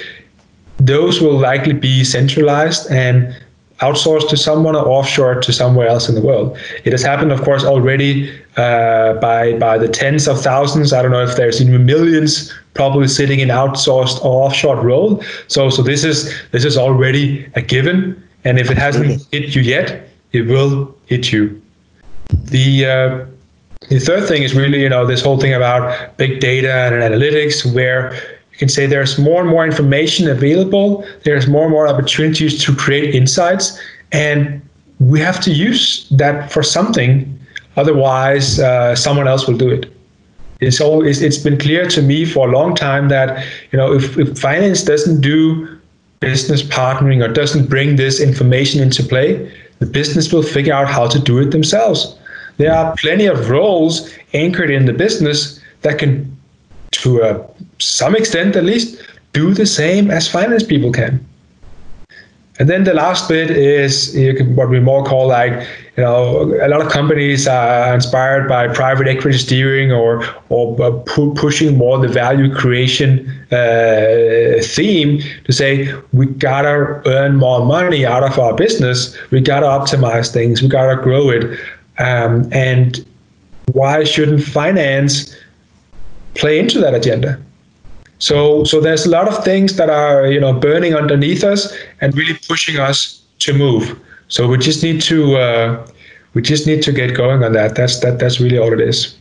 those 0.79 1.21
will 1.21 1.39
likely 1.39 1.75
be 1.75 2.05
centralized 2.05 2.91
and 2.91 3.37
outsourced 3.81 4.29
to 4.29 4.37
someone 4.37 4.75
or 4.75 4.87
offshore 4.87 5.41
to 5.41 5.53
somewhere 5.53 5.87
else 5.87 6.09
in 6.09 6.15
the 6.15 6.21
world. 6.21 6.59
It 6.85 6.93
has 6.93 7.03
happened, 7.03 7.33
of 7.33 7.43
course, 7.43 7.65
already 7.65 8.31
uh, 8.57 9.15
by 9.15 9.57
by 9.59 9.79
the 9.79 9.89
tens 9.89 10.27
of 10.27 10.41
thousands. 10.41 10.93
I 10.93 11.03
don't 11.03 11.13
know 11.13 11.23
if 11.23 11.37
there's 11.37 11.61
even 11.61 11.87
millions 11.87 12.53
probably 12.75 13.09
sitting 13.09 13.41
in 13.41 13.49
outsourced 13.49 14.25
or 14.25 14.47
offshore 14.47 14.81
role. 14.81 15.23
So 15.47 15.71
so 15.71 15.83
this 15.83 16.05
is 16.05 16.35
this 16.51 16.65
is 16.65 16.77
already 16.77 17.47
a 17.55 17.63
given, 17.63 18.21
and 18.45 18.59
if 18.59 18.71
it 18.71 18.79
hasn't 18.79 19.27
hit 19.33 19.55
you 19.55 19.63
yet, 19.63 20.09
it 20.33 20.43
will 20.43 20.95
hit 21.07 21.33
you. 21.33 21.61
The 22.29 22.87
uh, 22.87 23.27
the 23.89 24.01
third 24.01 24.27
thing 24.27 24.43
is 24.43 24.55
really 24.55 24.83
you 24.83 24.89
know 24.89 25.07
this 25.07 25.23
whole 25.23 25.39
thing 25.39 25.55
about 25.55 26.17
big 26.17 26.41
data 26.41 26.73
and 26.73 26.95
analytics 26.97 27.65
where 27.75 28.13
you 28.59 28.67
can 28.67 28.69
say 28.69 28.87
there's 28.87 29.21
more 29.21 29.41
and 29.41 29.49
more 29.49 29.65
information 29.65 30.29
available. 30.29 31.07
There's 31.23 31.47
more 31.47 31.63
and 31.63 31.71
more 31.71 31.87
opportunities 31.87 32.61
to 32.65 32.75
create 32.75 33.15
insights, 33.15 33.81
and 34.11 34.61
we 34.99 35.21
have 35.21 35.41
to 35.43 35.53
use 35.53 36.09
that 36.11 36.51
for 36.51 36.65
something. 36.65 37.39
Otherwise, 37.77 38.59
uh, 38.59 38.97
someone 38.97 39.29
else 39.29 39.47
will 39.47 39.57
do 39.57 39.71
it. 39.71 39.87
It's 40.59 40.81
always 40.81 41.23
it's 41.23 41.39
been 41.39 41.57
clear 41.57 41.87
to 41.89 42.03
me 42.03 42.25
for 42.25 42.49
a 42.49 42.51
long 42.51 42.75
time 42.75 43.09
that 43.11 43.47
you 43.71 43.79
know 43.79 43.93
if, 43.93 44.19
if 44.19 44.37
finance 44.37 44.83
doesn't 44.83 45.21
do 45.21 45.79
business 46.19 46.65
partnering 46.65 47.25
or 47.25 47.33
doesn't 47.33 47.69
bring 47.69 47.95
this 47.95 48.21
information 48.21 48.83
into 48.83 49.05
play, 49.05 49.55
the 49.79 49.87
business 49.87 50.33
will 50.33 50.43
figure 50.43 50.75
out 50.75 50.89
how 50.89 51.07
to 51.07 51.21
do 51.21 51.39
it 51.39 51.53
themselves. 51.53 52.19
There 52.57 52.75
are 52.75 52.93
plenty 52.97 53.27
of 53.27 53.51
roles 53.51 54.13
anchored 54.35 54.71
in 54.71 54.87
the 54.87 54.93
business 54.93 55.61
that 55.83 56.01
can 56.01 56.37
to 56.93 57.45
some 57.79 58.15
extent 58.15 58.57
at 58.57 58.65
least, 58.65 59.03
do 59.33 59.55
the 59.55 59.67
same 59.67 60.11
as 60.11 60.29
finance 60.29 60.63
people 60.63 60.93
can. 60.93 61.25
And 62.59 62.69
then 62.69 62.83
the 62.83 62.95
last 62.95 63.29
bit 63.29 63.51
is 63.51 64.17
what 64.57 64.69
we 64.69 64.81
more 64.81 65.05
call 65.05 65.29
like, 65.29 65.53
you 65.97 66.03
know, 66.03 66.53
a 66.61 66.67
lot 66.67 66.81
of 66.81 66.91
companies 66.91 67.47
are 67.47 67.95
inspired 67.95 68.49
by 68.49 68.67
private 68.67 69.07
equity 69.07 69.39
steering 69.39 69.93
or 69.93 70.25
or 70.49 70.75
pu- 71.05 71.35
pushing 71.35 71.77
more 71.77 71.99
the 71.99 72.09
value 72.09 72.53
creation 72.53 73.29
uh, 73.53 74.61
theme 74.61 75.23
to 75.45 75.53
say 75.53 75.95
we 76.13 76.27
gotta 76.27 77.01
earn 77.07 77.37
more 77.37 77.65
money 77.65 78.05
out 78.05 78.25
of 78.25 78.39
our 78.41 78.55
business, 78.55 79.17
we 79.31 79.41
gotta 79.41 79.67
optimize 79.67 80.33
things, 80.33 80.61
we 80.61 80.69
gotta 80.69 81.01
grow 81.01 81.31
it, 81.31 81.45
um, 81.99 82.49
and 82.53 83.05
why 83.73 84.03
shouldn't 84.03 84.43
finance 84.43 85.35
play 86.35 86.59
into 86.59 86.79
that 86.81 86.95
agenda. 86.95 87.41
So, 88.19 88.65
so 88.65 88.81
there's 88.81 89.07
a 89.07 89.11
lot 89.11 89.29
of 89.29 89.45
things 89.45 89.77
that 89.77 89.91
are 89.91 90.27
you 90.27 90.41
know 90.41 90.53
burning 90.53 90.95
underneath 90.95 91.45
us 91.45 91.73
and 92.01 92.17
really 92.17 92.39
pushing 92.49 92.79
us 92.79 93.23
to 93.41 93.53
move. 93.53 93.99
So 94.29 94.49
we 94.49 94.59
just 94.59 94.83
need 94.83 95.01
to 95.03 95.37
uh, 95.37 95.87
we 96.35 96.43
just 96.43 96.67
need 96.67 96.83
to 96.83 96.93
get 96.93 97.17
going 97.17 97.43
on 97.43 97.53
that. 97.53 97.75
That's 97.75 98.01
that 98.01 98.19
that's 98.19 98.41
really 98.41 98.59
all 98.59 98.73
it 98.73 98.81
is. 98.81 99.17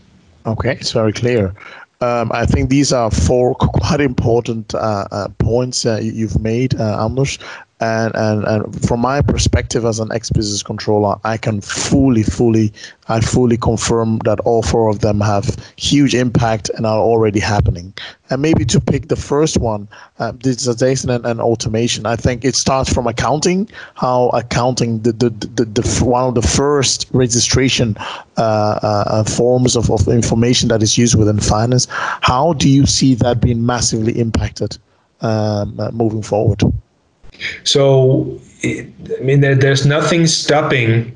Okay, 0.46 0.74
it's 0.80 0.92
very 0.92 1.14
clear. 1.14 1.54
Um, 2.00 2.32
I 2.32 2.46
think 2.46 2.70
these 2.70 2.94
are 2.94 3.10
four 3.10 3.56
quite 3.60 4.02
important 4.02 4.74
uh, 4.76 5.08
uh, 5.12 5.28
points 5.40 5.86
uh, 5.86 6.00
you've 6.02 6.40
made, 6.40 6.80
uh, 6.80 6.98
and, 7.80 8.16
and 8.16 8.44
and 8.46 8.88
from 8.88 9.00
my 9.00 9.22
perspective 9.22 9.86
as 9.86 10.00
an 10.00 10.12
ex-business 10.12 10.64
controller 10.64 11.16
i 11.26 11.38
can 11.38 11.62
fully 11.62 12.24
fully 12.24 12.74
i 13.08 13.20
fully 13.22 13.56
confirm 13.56 14.18
that 14.20 14.40
all 14.42 14.64
four 14.64 14.90
of 14.90 15.00
them 15.00 15.22
have 15.22 15.56
huge 15.76 16.16
impact 16.16 16.70
and 16.76 16.86
are 16.86 17.00
already 17.00 17.40
happening. 17.40 17.94
And 18.30 18.42
maybe 18.42 18.66
to 18.66 18.82
pick 18.82 19.08
the 19.08 19.16
first 19.16 19.58
one 19.58 19.88
uh, 20.20 20.34
digitization 20.34 21.14
and, 21.16 21.26
and, 21.26 21.40
automation 21.40 22.06
i 22.06 22.16
think 22.16 22.44
it 22.44 22.56
starts 22.56 22.92
from 22.92 23.08
accounting 23.08 23.70
how 23.96 24.30
accounting 24.30 25.00
the 25.04 25.12
the, 25.12 25.30
the, 25.30 25.66
the 25.66 26.04
one 26.04 26.28
of 26.28 26.36
the 26.36 26.42
first 26.42 27.08
registration 27.14 27.96
uh, 28.38 28.80
uh, 28.82 29.24
forms 29.24 29.76
of, 29.76 29.90
of 29.92 30.08
information 30.08 30.70
that 30.70 30.84
is 30.84 30.98
used 30.98 31.18
within 31.18 31.40
finance. 31.40 31.88
How 31.90 32.54
do 32.54 32.70
you 32.70 32.86
see 32.86 33.16
that 33.16 33.42
being 33.42 33.66
massively 33.66 34.20
impacted 34.20 34.78
um, 35.22 35.80
uh, 35.80 35.92
moving 35.92 36.22
forward 36.22 36.62
so, 37.64 38.40
I 38.64 38.88
mean, 39.22 39.42
there, 39.42 39.56
there's 39.56 39.86
nothing 39.86 40.28
stopping 40.28 41.16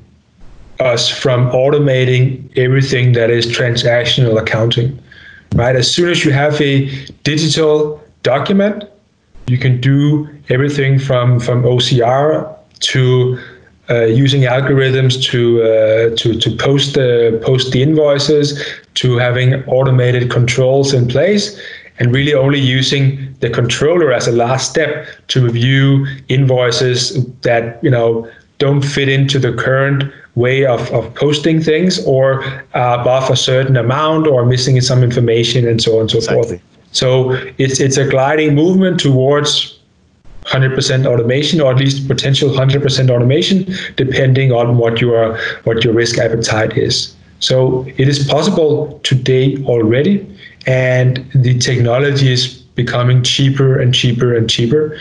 us 0.80 1.08
from 1.08 1.48
automating 1.50 2.50
everything 2.56 3.12
that 3.12 3.30
is 3.30 3.46
transactional 3.46 4.40
accounting, 4.40 4.98
right? 5.54 5.76
As 5.76 5.92
soon 5.92 6.10
as 6.10 6.24
you 6.24 6.32
have 6.32 6.60
a 6.60 6.86
digital 7.24 8.02
document, 8.22 8.84
you 9.46 9.58
can 9.58 9.80
do 9.80 10.28
everything 10.48 10.98
from 10.98 11.40
from 11.40 11.62
OCR 11.62 12.56
to 12.80 13.38
uh, 13.90 14.04
using 14.04 14.42
algorithms 14.42 15.22
to 15.30 15.62
uh, 15.62 16.16
to 16.16 16.38
to 16.38 16.56
post 16.56 16.94
the 16.94 17.40
post 17.44 17.72
the 17.72 17.82
invoices 17.82 18.62
to 18.94 19.18
having 19.18 19.64
automated 19.64 20.30
controls 20.30 20.94
in 20.94 21.08
place 21.08 21.58
and 21.98 22.14
really 22.14 22.34
only 22.34 22.58
using 22.58 23.34
the 23.40 23.50
controller 23.50 24.12
as 24.12 24.26
a 24.26 24.32
last 24.32 24.70
step 24.70 25.06
to 25.28 25.44
review 25.44 26.06
invoices 26.28 27.24
that 27.42 27.82
you 27.82 27.90
know 27.90 28.28
don't 28.58 28.82
fit 28.82 29.08
into 29.08 29.38
the 29.38 29.52
current 29.52 30.12
way 30.34 30.64
of, 30.64 30.90
of 30.92 31.14
posting 31.14 31.60
things 31.60 32.04
or 32.06 32.44
uh, 32.74 32.96
above 33.00 33.28
a 33.30 33.36
certain 33.36 33.76
amount 33.76 34.26
or 34.26 34.46
missing 34.46 34.80
some 34.80 35.02
information 35.02 35.66
and 35.66 35.82
so 35.82 35.96
on 35.96 36.02
and 36.02 36.10
so 36.10 36.18
exactly. 36.18 36.58
forth. 36.58 36.62
So 36.92 37.32
it's 37.58 37.80
it's 37.80 37.96
a 37.96 38.06
gliding 38.08 38.54
movement 38.54 39.00
towards 39.00 39.78
100% 40.44 41.06
automation 41.06 41.60
or 41.60 41.72
at 41.72 41.78
least 41.78 42.08
potential 42.08 42.50
100% 42.50 43.10
automation 43.10 43.74
depending 43.96 44.52
on 44.52 44.76
what 44.76 45.00
your 45.00 45.38
what 45.64 45.84
your 45.84 45.94
risk 45.94 46.18
appetite 46.18 46.76
is. 46.76 47.14
So 47.40 47.86
it 47.96 48.08
is 48.08 48.26
possible 48.26 49.00
today 49.02 49.56
already 49.64 50.14
and 50.66 51.28
the 51.34 51.58
technology 51.58 52.32
is 52.32 52.48
becoming 52.74 53.22
cheaper 53.22 53.78
and 53.78 53.94
cheaper 53.94 54.34
and 54.34 54.48
cheaper. 54.48 54.98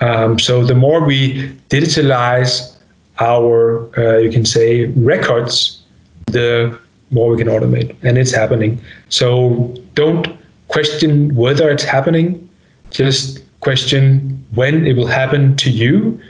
Um, 0.00 0.38
so 0.38 0.64
the 0.64 0.74
more 0.74 1.04
we 1.04 1.48
digitalize 1.70 2.76
our, 3.20 3.90
uh, 3.98 4.18
you 4.18 4.30
can 4.30 4.44
say, 4.44 4.86
records, 4.86 5.82
the 6.26 6.78
more 7.10 7.30
we 7.30 7.38
can 7.38 7.48
automate, 7.48 7.94
and 8.02 8.18
it's 8.18 8.32
happening. 8.32 8.80
So 9.08 9.74
don't 9.94 10.26
question 10.68 11.34
whether 11.34 11.70
it's 11.70 11.84
happening, 11.84 12.48
just 12.90 13.42
question 13.60 14.44
when 14.54 14.86
it 14.86 14.96
will 14.96 15.06
happen 15.06 15.56
to 15.56 15.70
you, 15.70 16.20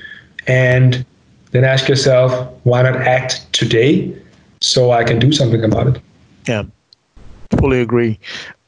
and 0.46 1.04
then 1.52 1.64
ask 1.64 1.88
yourself, 1.88 2.52
why 2.64 2.82
not 2.82 2.96
act 2.96 3.50
today 3.52 4.14
so 4.60 4.90
I 4.90 5.04
can 5.04 5.18
do 5.18 5.32
something 5.32 5.64
about 5.64 5.86
it? 5.86 6.02
Yeah, 6.46 6.64
fully 7.64 7.80
agree. 7.80 8.18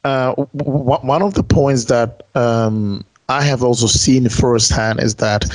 Uh, 0.03 0.33
w- 0.55 0.97
one 1.15 1.21
of 1.21 1.35
the 1.35 1.43
points 1.43 1.85
that 1.85 2.23
um, 2.33 3.05
I 3.29 3.43
have 3.43 3.61
also 3.61 3.85
seen 3.85 4.27
firsthand 4.27 4.99
is 4.99 5.15
that 5.15 5.45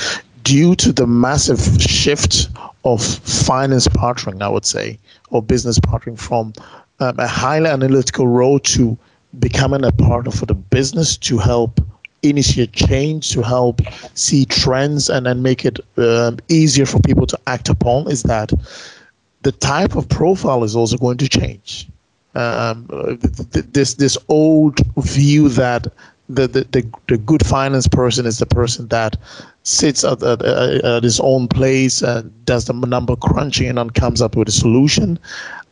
due 0.45 0.77
to 0.77 0.93
the 0.93 1.09
massive 1.09 1.61
shift 1.81 2.49
of 2.85 3.03
finance 3.03 3.89
partnering, 3.89 4.43
I 4.43 4.49
would 4.49 4.65
say, 4.65 4.97
or 5.31 5.43
business 5.43 5.81
partnering 5.81 6.19
from 6.21 6.53
um, 7.01 7.19
a 7.19 7.27
highly 7.27 7.69
analytical 7.69 8.29
role 8.29 8.61
to 8.61 8.97
becoming 9.41 9.85
a 9.85 9.91
partner 9.91 10.31
for 10.31 10.47
the 10.47 10.55
business 10.55 11.17
to 11.17 11.39
help 11.39 11.81
initiate 12.23 12.73
change, 12.73 13.31
to 13.33 13.43
help 13.43 13.81
see 14.15 14.45
trends, 14.45 15.11
and 15.11 15.27
then 15.27 15.43
make 15.43 15.65
it 15.65 15.81
um, 15.97 16.39
easier 16.49 16.87
for 16.87 17.01
people 17.01 17.27
to 17.27 17.39
act 17.49 17.69
upon, 17.69 18.09
is 18.09 18.23
that 18.23 18.53
the 19.41 19.51
type 19.51 19.97
of 19.97 20.09
profile 20.09 20.63
is 20.63 20.77
also 20.77 20.97
going 20.97 21.17
to 21.19 21.29
change 21.29 21.89
um, 22.35 22.87
this 23.73 23.95
this 23.95 24.17
old 24.29 24.79
view 24.97 25.49
that 25.51 25.87
the, 26.29 26.47
the, 26.47 26.65
the, 26.71 26.91
the, 27.09 27.19
good 27.19 27.45
finance 27.45 27.87
person 27.87 28.25
is 28.25 28.39
the 28.39 28.47
person 28.47 28.89
that 28.89 29.17
sits 29.65 30.03
at, 30.03 30.23
at, 30.23 30.41
at 30.43 31.03
his 31.03 31.21
own 31.21 31.47
place 31.47 32.01
and 32.01 32.33
does 32.47 32.65
the 32.65 32.73
number 32.73 33.17
crunching 33.17 33.69
and 33.69 33.77
then 33.77 33.91
comes 33.91 34.23
up 34.23 34.37
with 34.37 34.49
a 34.49 34.53
solution. 34.53 35.19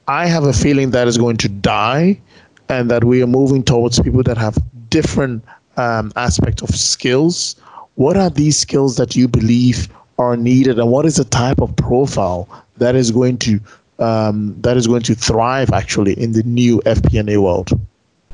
I 0.06 0.26
have 0.26 0.44
a 0.44 0.52
feeling 0.52 0.90
that 0.90 1.08
is 1.08 1.16
going 1.16 1.38
to 1.38 1.48
die 1.48 2.20
and 2.68 2.90
that 2.90 3.04
we 3.04 3.22
are 3.22 3.26
moving 3.26 3.62
towards 3.62 4.00
people 4.00 4.22
that 4.24 4.36
have 4.36 4.58
different 4.90 5.44
um, 5.76 6.12
aspect 6.16 6.62
of 6.62 6.70
skills. 6.70 7.56
What 7.94 8.16
are 8.16 8.30
these 8.30 8.58
skills 8.58 8.96
that 8.96 9.16
you 9.16 9.28
believe 9.28 9.88
are 10.18 10.36
needed, 10.36 10.78
and 10.78 10.90
what 10.90 11.06
is 11.06 11.16
the 11.16 11.24
type 11.24 11.60
of 11.60 11.74
profile 11.76 12.48
that 12.76 12.94
is 12.94 13.10
going 13.10 13.38
to 13.38 13.58
um, 14.00 14.54
that 14.60 14.76
is 14.76 14.86
going 14.86 15.02
to 15.02 15.14
thrive 15.14 15.70
actually 15.72 16.14
in 16.20 16.32
the 16.32 16.42
new 16.42 16.80
FP&A 16.86 17.38
world? 17.38 17.70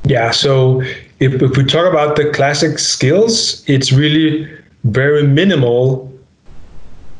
Yeah, 0.05 0.31
so 0.31 0.81
if, 1.19 1.41
if 1.41 1.57
we 1.57 1.65
talk 1.65 1.85
about 1.91 2.15
the 2.15 2.31
classic 2.31 2.79
skills, 2.79 3.63
it's 3.67 3.91
really 3.91 4.49
very 4.85 5.23
minimal 5.23 6.11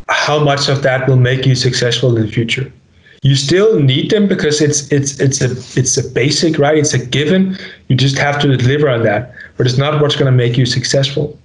how 0.09 0.39
much 0.39 0.69
of 0.69 0.83
that 0.83 1.07
will 1.07 1.17
make 1.17 1.45
you 1.45 1.55
successful 1.55 2.15
in 2.15 2.25
the 2.25 2.31
future. 2.31 2.71
You 3.23 3.35
still 3.35 3.79
need 3.79 4.11
them 4.11 4.27
because 4.27 4.61
it's 4.61 4.89
it's 4.91 5.19
it's 5.19 5.41
a 5.41 5.51
it's 5.77 5.97
a 5.97 6.07
basic, 6.09 6.59
right? 6.59 6.77
It's 6.77 6.93
a 6.93 7.03
given. 7.03 7.57
You 7.87 7.95
just 7.95 8.17
have 8.17 8.39
to 8.41 8.55
deliver 8.55 8.89
on 8.89 9.03
that, 9.03 9.33
but 9.57 9.65
it's 9.65 9.77
not 9.77 9.99
what's 10.01 10.15
going 10.15 10.31
to 10.31 10.37
make 10.37 10.55
you 10.55 10.65
successful. 10.65 11.37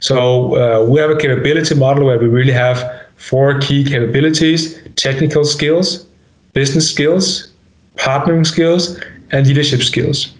So 0.00 0.56
uh, 0.56 0.84
we 0.84 0.98
have 1.00 1.10
a 1.10 1.16
capability 1.16 1.74
model 1.74 2.04
where 2.04 2.18
we 2.18 2.26
really 2.26 2.52
have 2.52 2.82
four 3.16 3.58
key 3.60 3.84
capabilities: 3.84 4.76
technical 4.96 5.44
skills, 5.44 6.04
business 6.52 6.90
skills, 6.90 7.48
partnering 7.96 8.46
skills, 8.46 8.98
and 9.30 9.46
leadership 9.46 9.82
skills. 9.82 10.32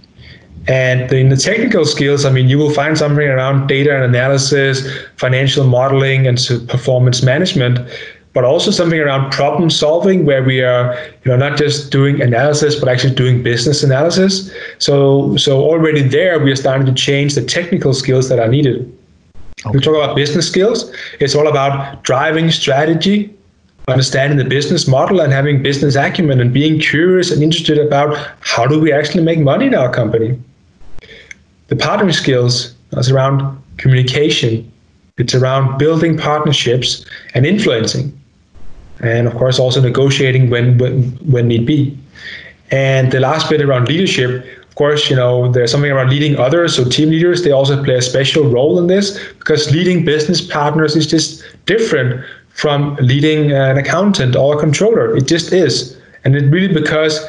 And 0.68 1.10
in 1.12 1.30
the 1.30 1.36
technical 1.36 1.84
skills, 1.84 2.24
I 2.24 2.30
mean, 2.30 2.48
you 2.48 2.58
will 2.58 2.72
find 2.72 2.96
something 2.96 3.26
around 3.26 3.66
data 3.66 3.94
and 3.94 4.04
analysis, 4.04 4.86
financial 5.16 5.64
modeling, 5.64 6.26
and 6.26 6.38
performance 6.68 7.22
management, 7.22 7.78
but 8.32 8.44
also 8.44 8.70
something 8.70 9.00
around 9.00 9.32
problem 9.32 9.70
solving, 9.70 10.26
where 10.26 10.44
we 10.44 10.60
are, 10.60 10.94
you 11.24 11.30
know, 11.30 11.36
not 11.36 11.56
just 11.58 11.90
doing 11.90 12.20
analysis, 12.20 12.78
but 12.78 12.88
actually 12.88 13.14
doing 13.14 13.42
business 13.42 13.82
analysis. 13.82 14.52
So, 14.78 15.36
so 15.36 15.62
already 15.62 16.02
there, 16.02 16.38
we 16.38 16.52
are 16.52 16.56
starting 16.56 16.86
to 16.86 16.94
change 16.94 17.34
the 17.34 17.42
technical 17.42 17.94
skills 17.94 18.28
that 18.28 18.38
are 18.38 18.48
needed. 18.48 18.96
Okay. 19.66 19.76
We 19.76 19.80
talk 19.80 19.96
about 19.96 20.14
business 20.14 20.46
skills. 20.46 20.92
It's 21.20 21.34
all 21.34 21.48
about 21.48 22.02
driving 22.04 22.50
strategy, 22.50 23.34
understanding 23.90 24.38
the 24.38 24.44
business 24.44 24.86
model 24.86 25.20
and 25.20 25.32
having 25.32 25.62
business 25.62 25.96
acumen 25.96 26.40
and 26.40 26.52
being 26.52 26.80
curious 26.80 27.30
and 27.30 27.42
interested 27.42 27.78
about 27.78 28.16
how 28.40 28.66
do 28.66 28.80
we 28.80 28.92
actually 28.92 29.22
make 29.22 29.38
money 29.38 29.66
in 29.66 29.74
our 29.74 29.92
company. 29.92 30.38
The 31.68 31.76
partnering 31.76 32.14
skills 32.14 32.74
is 32.92 33.10
around 33.10 33.62
communication. 33.76 34.70
It's 35.18 35.34
around 35.34 35.78
building 35.78 36.16
partnerships 36.18 37.04
and 37.34 37.46
influencing. 37.46 38.18
And 39.00 39.26
of 39.26 39.34
course, 39.34 39.58
also 39.58 39.80
negotiating 39.80 40.50
when, 40.50 40.78
when, 40.78 41.02
when 41.30 41.48
need 41.48 41.66
be. 41.66 41.96
And 42.70 43.10
the 43.10 43.20
last 43.20 43.48
bit 43.48 43.62
around 43.62 43.88
leadership, 43.88 44.44
of 44.68 44.74
course, 44.74 45.10
you 45.10 45.16
know, 45.16 45.50
there's 45.50 45.70
something 45.72 45.90
around 45.90 46.10
leading 46.10 46.36
others. 46.38 46.76
So 46.76 46.84
team 46.84 47.10
leaders, 47.10 47.42
they 47.42 47.50
also 47.50 47.82
play 47.82 47.96
a 47.96 48.02
special 48.02 48.44
role 48.44 48.78
in 48.78 48.86
this 48.86 49.18
because 49.38 49.70
leading 49.70 50.04
business 50.04 50.40
partners 50.40 50.96
is 50.96 51.06
just 51.06 51.42
different 51.66 52.24
from 52.50 52.96
leading 52.96 53.52
uh, 53.52 53.70
an 53.70 53.78
accountant 53.78 54.36
or 54.36 54.56
a 54.56 54.58
controller. 54.58 55.16
It 55.16 55.26
just 55.26 55.52
is. 55.52 55.98
And 56.24 56.36
it 56.36 56.50
really 56.50 56.72
because 56.72 57.24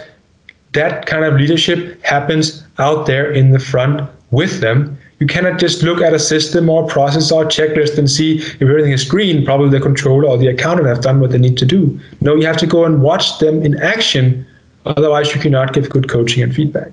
that 0.73 1.05
kind 1.05 1.25
of 1.25 1.35
leadership 1.35 2.03
happens 2.03 2.63
out 2.77 3.05
there 3.05 3.31
in 3.31 3.51
the 3.51 3.59
front 3.59 4.09
with 4.31 4.61
them. 4.61 4.97
You 5.19 5.27
cannot 5.27 5.59
just 5.59 5.83
look 5.83 6.01
at 6.01 6.13
a 6.13 6.19
system 6.19 6.69
or 6.69 6.87
process 6.87 7.31
or 7.31 7.45
checklist 7.45 7.97
and 7.97 8.09
see 8.09 8.39
if 8.39 8.61
everything 8.61 8.91
is 8.91 9.03
green, 9.03 9.45
probably 9.45 9.69
the 9.69 9.79
controller 9.79 10.27
or 10.27 10.37
the 10.37 10.47
accountant 10.47 10.87
have 10.87 11.01
done 11.01 11.19
what 11.19 11.31
they 11.31 11.37
need 11.37 11.57
to 11.59 11.65
do. 11.65 11.99
No, 12.21 12.35
you 12.35 12.47
have 12.47 12.57
to 12.57 12.65
go 12.65 12.85
and 12.85 13.03
watch 13.03 13.37
them 13.37 13.61
in 13.61 13.79
action. 13.79 14.45
Otherwise, 14.85 15.33
you 15.35 15.39
cannot 15.39 15.73
give 15.73 15.89
good 15.89 16.09
coaching 16.09 16.41
and 16.41 16.55
feedback. 16.55 16.91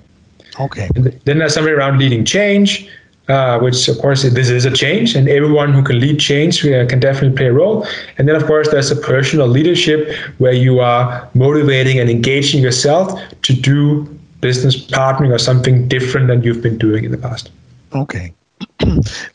Okay. 0.59 0.89
And 0.95 1.05
then 1.25 1.39
there's 1.39 1.55
something 1.55 1.73
around 1.73 1.97
leading 1.97 2.23
change, 2.23 2.87
uh, 3.29 3.59
which 3.59 3.87
of 3.87 3.97
course 3.99 4.23
this 4.23 4.49
is 4.49 4.65
a 4.65 4.71
change, 4.71 5.15
and 5.15 5.29
everyone 5.29 5.73
who 5.73 5.83
can 5.83 5.99
lead 5.99 6.19
change 6.19 6.65
uh, 6.65 6.85
can 6.87 6.99
definitely 6.99 7.37
play 7.37 7.47
a 7.47 7.53
role. 7.53 7.85
And 8.17 8.27
then 8.27 8.35
of 8.35 8.45
course 8.45 8.69
there's 8.69 8.91
a 8.91 8.95
personal 8.95 9.47
leadership 9.47 10.15
where 10.39 10.53
you 10.53 10.79
are 10.79 11.29
motivating 11.33 11.99
and 11.99 12.09
engaging 12.09 12.61
yourself 12.61 13.19
to 13.43 13.53
do 13.53 14.03
business 14.41 14.75
partnering 14.87 15.31
or 15.31 15.37
something 15.37 15.87
different 15.87 16.27
than 16.27 16.43
you've 16.43 16.63
been 16.63 16.77
doing 16.77 17.03
in 17.03 17.11
the 17.11 17.17
past. 17.17 17.51
Okay. 17.93 18.33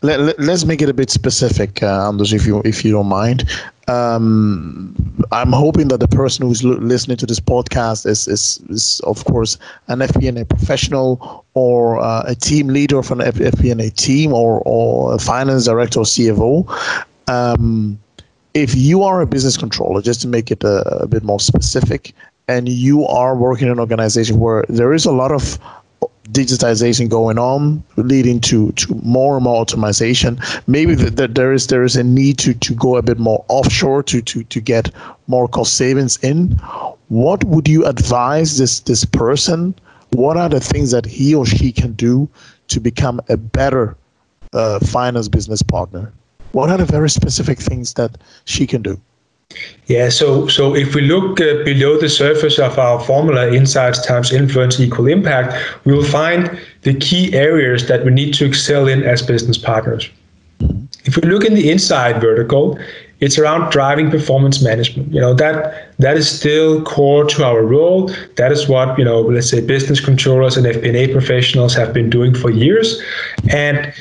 Let, 0.02 0.20
us 0.20 0.34
let, 0.38 0.66
make 0.66 0.82
it 0.82 0.88
a 0.88 0.94
bit 0.94 1.10
specific, 1.10 1.82
uh, 1.82 2.08
Anders, 2.08 2.32
if 2.32 2.46
you 2.46 2.60
if 2.64 2.84
you 2.84 2.92
don't 2.92 3.06
mind. 3.06 3.44
Um, 3.88 4.94
I'm 5.30 5.52
hoping 5.52 5.88
that 5.88 6.00
the 6.00 6.08
person 6.08 6.46
who's 6.46 6.64
l- 6.64 6.72
listening 6.72 7.18
to 7.18 7.26
this 7.26 7.40
podcast 7.40 8.06
is, 8.06 8.26
is, 8.26 8.60
is 8.70 9.00
of 9.00 9.24
course, 9.26 9.58
an 9.88 9.98
FP&A 9.98 10.46
professional 10.46 11.44
or 11.52 12.00
uh, 12.00 12.24
a 12.26 12.34
team 12.34 12.68
leader 12.68 12.98
of 12.98 13.10
an 13.10 13.18
FP&A 13.18 13.90
team 13.90 14.32
or, 14.32 14.62
or 14.64 15.14
a 15.14 15.18
finance 15.18 15.66
director 15.66 16.00
or 16.00 16.04
CFO. 16.04 17.04
Um, 17.28 17.98
if 18.54 18.74
you 18.74 19.02
are 19.02 19.20
a 19.20 19.26
business 19.26 19.56
controller, 19.56 20.00
just 20.00 20.22
to 20.22 20.28
make 20.28 20.50
it 20.50 20.64
a, 20.64 21.02
a 21.02 21.06
bit 21.06 21.22
more 21.22 21.40
specific, 21.40 22.14
and 22.48 22.68
you 22.68 23.06
are 23.06 23.36
working 23.36 23.66
in 23.66 23.72
an 23.72 23.80
organization 23.80 24.38
where 24.38 24.64
there 24.68 24.92
is 24.94 25.04
a 25.04 25.12
lot 25.12 25.32
of 25.32 25.58
digitization 26.32 27.08
going 27.08 27.38
on, 27.38 27.82
leading 27.96 28.40
to, 28.40 28.72
to 28.72 28.94
more 29.02 29.36
and 29.36 29.44
more 29.44 29.60
automation. 29.60 30.38
Maybe 30.66 30.94
that 30.94 31.16
the, 31.16 31.28
there 31.28 31.52
is 31.52 31.66
there 31.66 31.84
is 31.84 31.96
a 31.96 32.04
need 32.04 32.38
to, 32.38 32.54
to 32.54 32.74
go 32.74 32.96
a 32.96 33.02
bit 33.02 33.18
more 33.18 33.44
offshore 33.48 34.02
to, 34.04 34.22
to, 34.22 34.44
to 34.44 34.60
get 34.60 34.90
more 35.26 35.48
cost 35.48 35.74
savings 35.74 36.16
in. 36.18 36.52
What 37.08 37.44
would 37.44 37.68
you 37.68 37.84
advise 37.84 38.58
this 38.58 38.80
this 38.80 39.04
person? 39.04 39.74
What 40.10 40.36
are 40.36 40.48
the 40.48 40.60
things 40.60 40.92
that 40.92 41.04
he 41.04 41.34
or 41.34 41.44
she 41.44 41.72
can 41.72 41.92
do 41.92 42.28
to 42.68 42.80
become 42.80 43.20
a 43.28 43.36
better 43.36 43.96
uh, 44.52 44.78
finance 44.80 45.28
business 45.28 45.62
partner? 45.62 46.12
What 46.52 46.70
are 46.70 46.78
the 46.78 46.84
very 46.84 47.10
specific 47.10 47.58
things 47.58 47.94
that 47.94 48.16
she 48.44 48.66
can 48.66 48.80
do? 48.80 49.00
Yeah, 49.86 50.08
so 50.08 50.48
so 50.48 50.74
if 50.74 50.94
we 50.94 51.02
look 51.02 51.40
uh, 51.40 51.62
below 51.64 51.98
the 51.98 52.08
surface 52.08 52.58
of 52.58 52.78
our 52.78 52.98
formula, 53.00 53.52
insights 53.52 54.04
times 54.04 54.32
influence 54.32 54.80
equal 54.80 55.06
impact, 55.06 55.54
we 55.84 55.92
will 55.92 56.04
find 56.04 56.58
the 56.82 56.94
key 56.94 57.34
areas 57.34 57.86
that 57.88 58.04
we 58.04 58.10
need 58.10 58.34
to 58.34 58.46
excel 58.46 58.88
in 58.88 59.02
as 59.02 59.22
business 59.22 59.58
partners. 59.58 60.08
If 61.04 61.16
we 61.16 61.28
look 61.28 61.44
in 61.44 61.54
the 61.54 61.70
inside 61.70 62.20
vertical, 62.20 62.78
it's 63.20 63.38
around 63.38 63.70
driving 63.70 64.10
performance 64.10 64.62
management. 64.62 65.12
You 65.12 65.20
know 65.20 65.34
that 65.34 65.94
that 65.98 66.16
is 66.16 66.28
still 66.28 66.82
core 66.82 67.24
to 67.26 67.44
our 67.44 67.62
role. 67.62 68.10
That 68.36 68.52
is 68.52 68.68
what 68.68 68.98
you 68.98 69.04
know, 69.04 69.20
let's 69.20 69.50
say 69.50 69.60
business 69.60 70.00
controllers 70.00 70.56
and 70.56 70.66
FP&A 70.66 71.12
professionals 71.12 71.74
have 71.74 71.92
been 71.92 72.10
doing 72.10 72.34
for 72.34 72.50
years, 72.50 73.00
and 73.50 73.92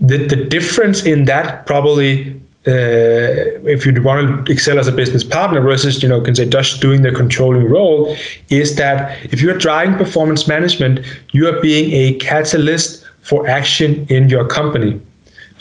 the 0.00 0.18
the 0.18 0.36
difference 0.36 1.04
in 1.04 1.24
that 1.26 1.64
probably 1.66 2.40
Uh, 2.68 3.56
if 3.64 3.86
you 3.86 4.02
want 4.02 4.44
to 4.44 4.52
excel 4.52 4.78
as 4.78 4.86
a 4.86 4.92
business 4.92 5.24
partner 5.24 5.62
versus 5.62 6.02
you 6.02 6.08
know 6.08 6.20
can 6.20 6.34
say 6.34 6.44
just 6.44 6.82
doing 6.82 7.00
the 7.00 7.10
controlling 7.10 7.64
role 7.64 8.14
is 8.50 8.76
that 8.76 9.16
if 9.32 9.40
you're 9.40 9.56
driving 9.56 9.96
performance 9.96 10.46
management 10.46 11.00
you 11.30 11.48
are 11.48 11.58
being 11.62 11.90
a 11.92 12.12
catalyst 12.18 13.06
for 13.22 13.46
action 13.48 14.06
in 14.10 14.28
your 14.28 14.46
company. 14.46 15.00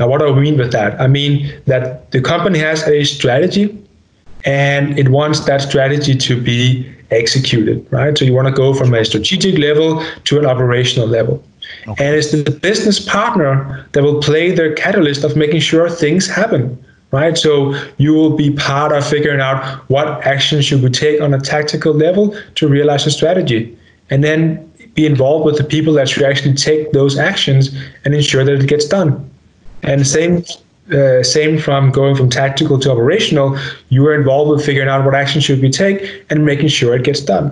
Now 0.02 0.10
what 0.10 0.20
do 0.20 0.28
i 0.28 0.38
mean 0.38 0.58
with 0.58 0.74
that? 0.74 1.00
I 1.00 1.08
mean 1.08 1.62
that 1.66 2.12
the 2.12 2.20
company 2.20 2.60
has 2.60 2.84
a 2.84 3.06
strategy 3.06 3.66
and 4.44 5.00
it 5.00 5.08
wants 5.08 5.40
that 5.46 5.62
strategy 5.62 6.14
to 6.14 6.42
be 6.42 6.94
executed 7.12 7.88
right? 7.90 8.18
So 8.18 8.26
you 8.26 8.34
want 8.34 8.50
to 8.50 8.54
go 8.54 8.74
from 8.74 8.94
a 8.94 9.06
strategic 9.06 9.58
level 9.58 10.04
to 10.26 10.40
an 10.40 10.46
operational 10.46 11.08
level. 11.08 11.42
Okay. 11.88 12.06
And 12.06 12.16
it's 12.18 12.32
the 12.32 12.52
business 12.52 13.00
partner 13.00 13.88
that 13.94 14.04
will 14.04 14.20
play 14.20 14.52
the 14.52 14.74
catalyst 14.76 15.24
of 15.24 15.38
making 15.38 15.62
sure 15.62 15.90
things 15.90 16.28
happen 16.28 16.84
right? 17.12 17.38
So 17.38 17.74
you 17.98 18.14
will 18.14 18.36
be 18.36 18.52
part 18.52 18.92
of 18.92 19.08
figuring 19.08 19.42
out 19.42 19.64
what 19.90 20.08
actions 20.26 20.66
should 20.66 20.84
we 20.84 20.90
take 20.90 21.22
on 21.22 21.34
a 21.34 21.40
tactical 21.40 21.94
level 21.94 22.38
to 22.56 22.68
realize 22.68 23.06
a 23.06 23.12
strategy, 23.12 23.78
and 24.10 24.24
then 24.24 24.64
be 24.96 25.06
involved 25.06 25.46
with 25.46 25.58
the 25.58 25.64
people 25.64 25.94
that 25.94 26.10
should 26.10 26.24
actually 26.24 26.56
take 26.56 26.92
those 26.92 27.18
actions 27.18 27.70
and 28.04 28.16
ensure 28.16 28.44
that 28.44 28.56
it 28.64 28.68
gets 28.68 28.86
done. 28.86 29.30
And 29.84 30.06
same. 30.06 30.44
Uh, 30.90 31.22
same 31.22 31.60
from 31.60 31.92
going 31.92 32.16
from 32.16 32.30
tactical 32.30 32.80
to 32.80 32.90
operational, 32.90 33.60
you 33.90 34.08
are 34.08 34.16
involved 34.16 34.50
with 34.50 34.66
figuring 34.66 34.88
out 34.88 35.04
what 35.04 35.14
action 35.14 35.42
should 35.42 35.62
we 35.62 35.70
take 35.70 36.24
and 36.30 36.46
making 36.46 36.70
sure 36.70 36.96
it 36.96 37.04
gets 37.04 37.20
done. 37.20 37.52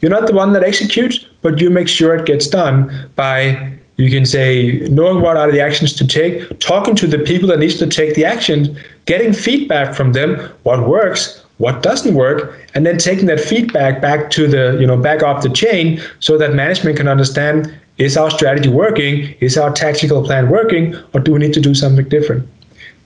You're 0.00 0.12
not 0.12 0.28
the 0.28 0.32
one 0.32 0.52
that 0.52 0.62
executes, 0.62 1.26
but 1.42 1.60
you 1.60 1.68
make 1.68 1.88
sure 1.88 2.14
it 2.14 2.26
gets 2.26 2.46
done 2.46 3.10
by 3.16 3.75
you 3.96 4.10
can 4.10 4.26
say 4.26 4.86
knowing 4.90 5.22
what 5.22 5.36
are 5.36 5.50
the 5.50 5.60
actions 5.60 5.92
to 5.94 6.06
take 6.06 6.58
talking 6.60 6.94
to 6.96 7.06
the 7.06 7.18
people 7.18 7.48
that 7.48 7.58
needs 7.58 7.76
to 7.78 7.86
take 7.86 8.14
the 8.14 8.24
action, 8.24 8.78
getting 9.06 9.32
feedback 9.32 9.94
from 9.94 10.12
them 10.12 10.38
what 10.64 10.88
works 10.88 11.42
what 11.58 11.82
doesn't 11.82 12.14
work, 12.14 12.58
and 12.74 12.84
then 12.84 12.98
taking 12.98 13.26
that 13.26 13.40
feedback 13.40 14.02
back 14.02 14.30
to 14.30 14.46
the, 14.46 14.76
you 14.78 14.86
know, 14.86 14.96
back 14.96 15.22
up 15.22 15.42
the 15.42 15.48
chain 15.48 16.00
so 16.20 16.36
that 16.36 16.54
management 16.54 16.96
can 16.96 17.08
understand 17.08 17.74
is 17.98 18.16
our 18.16 18.30
strategy 18.30 18.68
working? 18.68 19.34
Is 19.40 19.56
our 19.56 19.72
tactical 19.72 20.22
plan 20.22 20.50
working? 20.50 20.94
Or 21.14 21.20
do 21.20 21.32
we 21.32 21.38
need 21.38 21.54
to 21.54 21.60
do 21.60 21.74
something 21.74 22.06
different? 22.10 22.46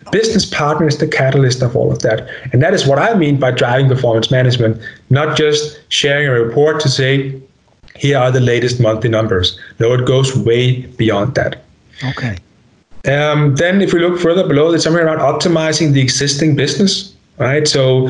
The 0.00 0.11
business 0.11 0.44
partner 0.44 0.88
is 0.88 0.98
the 0.98 1.07
catalyst 1.07 1.62
of 1.62 1.76
all 1.76 1.92
of 1.92 2.00
that. 2.00 2.29
And 2.53 2.61
that 2.62 2.74
is 2.74 2.88
what 2.88 2.98
I 2.98 3.14
mean 3.14 3.38
by 3.38 3.53
driving 3.53 3.88
performance 3.88 4.33
management, 4.33 4.83
not 5.11 5.37
just 5.37 5.81
sharing 5.90 6.26
a 6.26 6.33
report 6.33 6.81
to 6.81 6.88
say, 6.88 7.40
here 8.00 8.16
are 8.16 8.30
the 8.30 8.40
latest 8.40 8.80
monthly 8.80 9.10
numbers. 9.10 9.58
No, 9.78 9.92
it 9.92 10.06
goes 10.06 10.34
way 10.34 10.80
beyond 11.02 11.34
that. 11.34 11.62
Okay. 12.02 12.38
Um, 13.06 13.56
then, 13.56 13.82
if 13.82 13.92
we 13.92 14.00
look 14.00 14.18
further 14.18 14.46
below, 14.48 14.70
there's 14.70 14.84
something 14.84 15.02
around 15.02 15.18
optimizing 15.18 15.92
the 15.92 16.00
existing 16.00 16.56
business, 16.56 17.14
right? 17.36 17.68
So, 17.68 18.08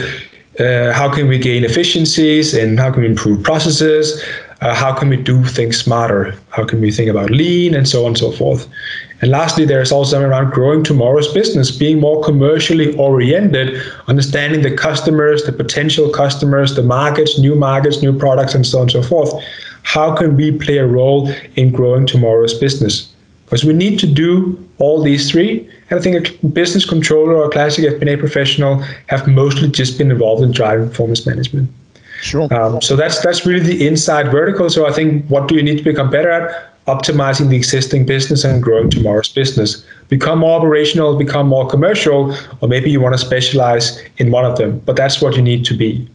uh, 0.61 0.93
how 0.93 1.13
can 1.13 1.27
we 1.27 1.39
gain 1.39 1.65
efficiencies 1.65 2.55
and 2.55 2.79
how 2.79 2.93
can 2.93 3.03
we 3.03 3.09
improve 3.09 3.43
processes? 3.43 4.23
Uh, 4.61 4.75
how 4.75 4.93
can 4.93 5.09
we 5.09 5.17
do 5.17 5.43
things 5.45 5.79
smarter? 5.79 6.35
How 6.51 6.65
can 6.65 6.81
we 6.81 6.93
think 6.93 7.11
about 7.11 7.31
lean 7.31 7.75
and 7.75 7.89
so 7.89 8.03
on 8.03 8.09
and 8.09 8.19
so 8.19 8.31
forth? 8.31 8.69
And 9.23 9.31
lastly, 9.31 9.65
there's 9.65 9.91
also 9.91 10.13
something 10.13 10.31
around 10.31 10.53
growing 10.53 10.85
tomorrow's 10.85 11.33
business, 11.33 11.71
being 11.71 11.99
more 11.99 12.23
commercially 12.23 12.95
oriented, 12.97 13.83
understanding 14.07 14.63
the 14.63 14.77
customers, 14.77 15.45
the 15.45 15.53
potential 15.53 16.11
customers, 16.11 16.77
the 16.77 16.83
markets, 16.83 17.39
new 17.39 17.55
markets, 17.55 18.03
new 18.03 18.17
products, 18.17 18.55
and 18.55 18.67
so 18.67 18.79
on 18.79 18.83
and 18.83 18.93
so 18.93 19.03
forth. 19.03 19.33
How 19.93 20.15
can 20.15 20.37
we 20.37 20.53
play 20.53 20.79
a 20.79 20.87
role 20.87 21.29
in 21.57 21.73
growing 21.73 22.07
tomorrow's 22.07 22.55
business? 22.55 23.13
Because 23.45 23.65
we 23.65 23.73
need 23.73 23.99
to 23.99 24.07
do 24.07 24.57
all 24.79 25.03
these 25.03 25.29
three. 25.29 25.69
And 25.91 25.99
I 25.99 26.01
think 26.01 26.29
a 26.45 26.47
business 26.47 26.85
controller 26.89 27.35
or 27.35 27.47
a 27.47 27.51
classic 27.51 27.85
FP&A 27.85 28.17
professional 28.17 28.77
have 29.09 29.27
mostly 29.27 29.69
just 29.69 29.99
been 29.99 30.13
involved 30.13 30.45
in 30.45 30.53
driving 30.53 30.89
performance 30.89 31.27
management. 31.27 31.69
Sure. 32.23 32.47
Um, 32.55 32.81
so 32.81 32.95
that's 32.95 33.21
that's 33.21 33.45
really 33.45 33.67
the 33.67 33.85
inside 33.85 34.31
vertical. 34.31 34.71
So 34.71 34.87
I 34.87 34.93
think 34.93 35.27
what 35.27 35.49
do 35.49 35.57
you 35.57 35.63
need 35.63 35.79
to 35.79 35.83
become 35.83 36.09
better 36.09 36.31
at? 36.31 36.87
Optimizing 36.87 37.49
the 37.49 37.57
existing 37.57 38.07
business 38.07 38.45
and 38.45 38.63
growing 38.63 38.91
tomorrow's 38.91 39.29
business. 39.29 39.85
Become 40.09 40.39
more 40.39 40.61
operational, 40.61 41.19
become 41.19 41.49
more 41.49 41.69
commercial, 41.69 42.33
or 42.61 42.69
maybe 42.69 42.93
you 42.93 43.01
want 43.01 43.15
to 43.15 43.19
specialize 43.19 44.01
in 44.19 44.31
one 44.31 44.45
of 44.45 44.57
them. 44.57 44.79
But 44.87 44.95
that's 44.95 45.21
what 45.21 45.35
you 45.35 45.43
need 45.43 45.65
to 45.65 45.75
be. 45.77 46.09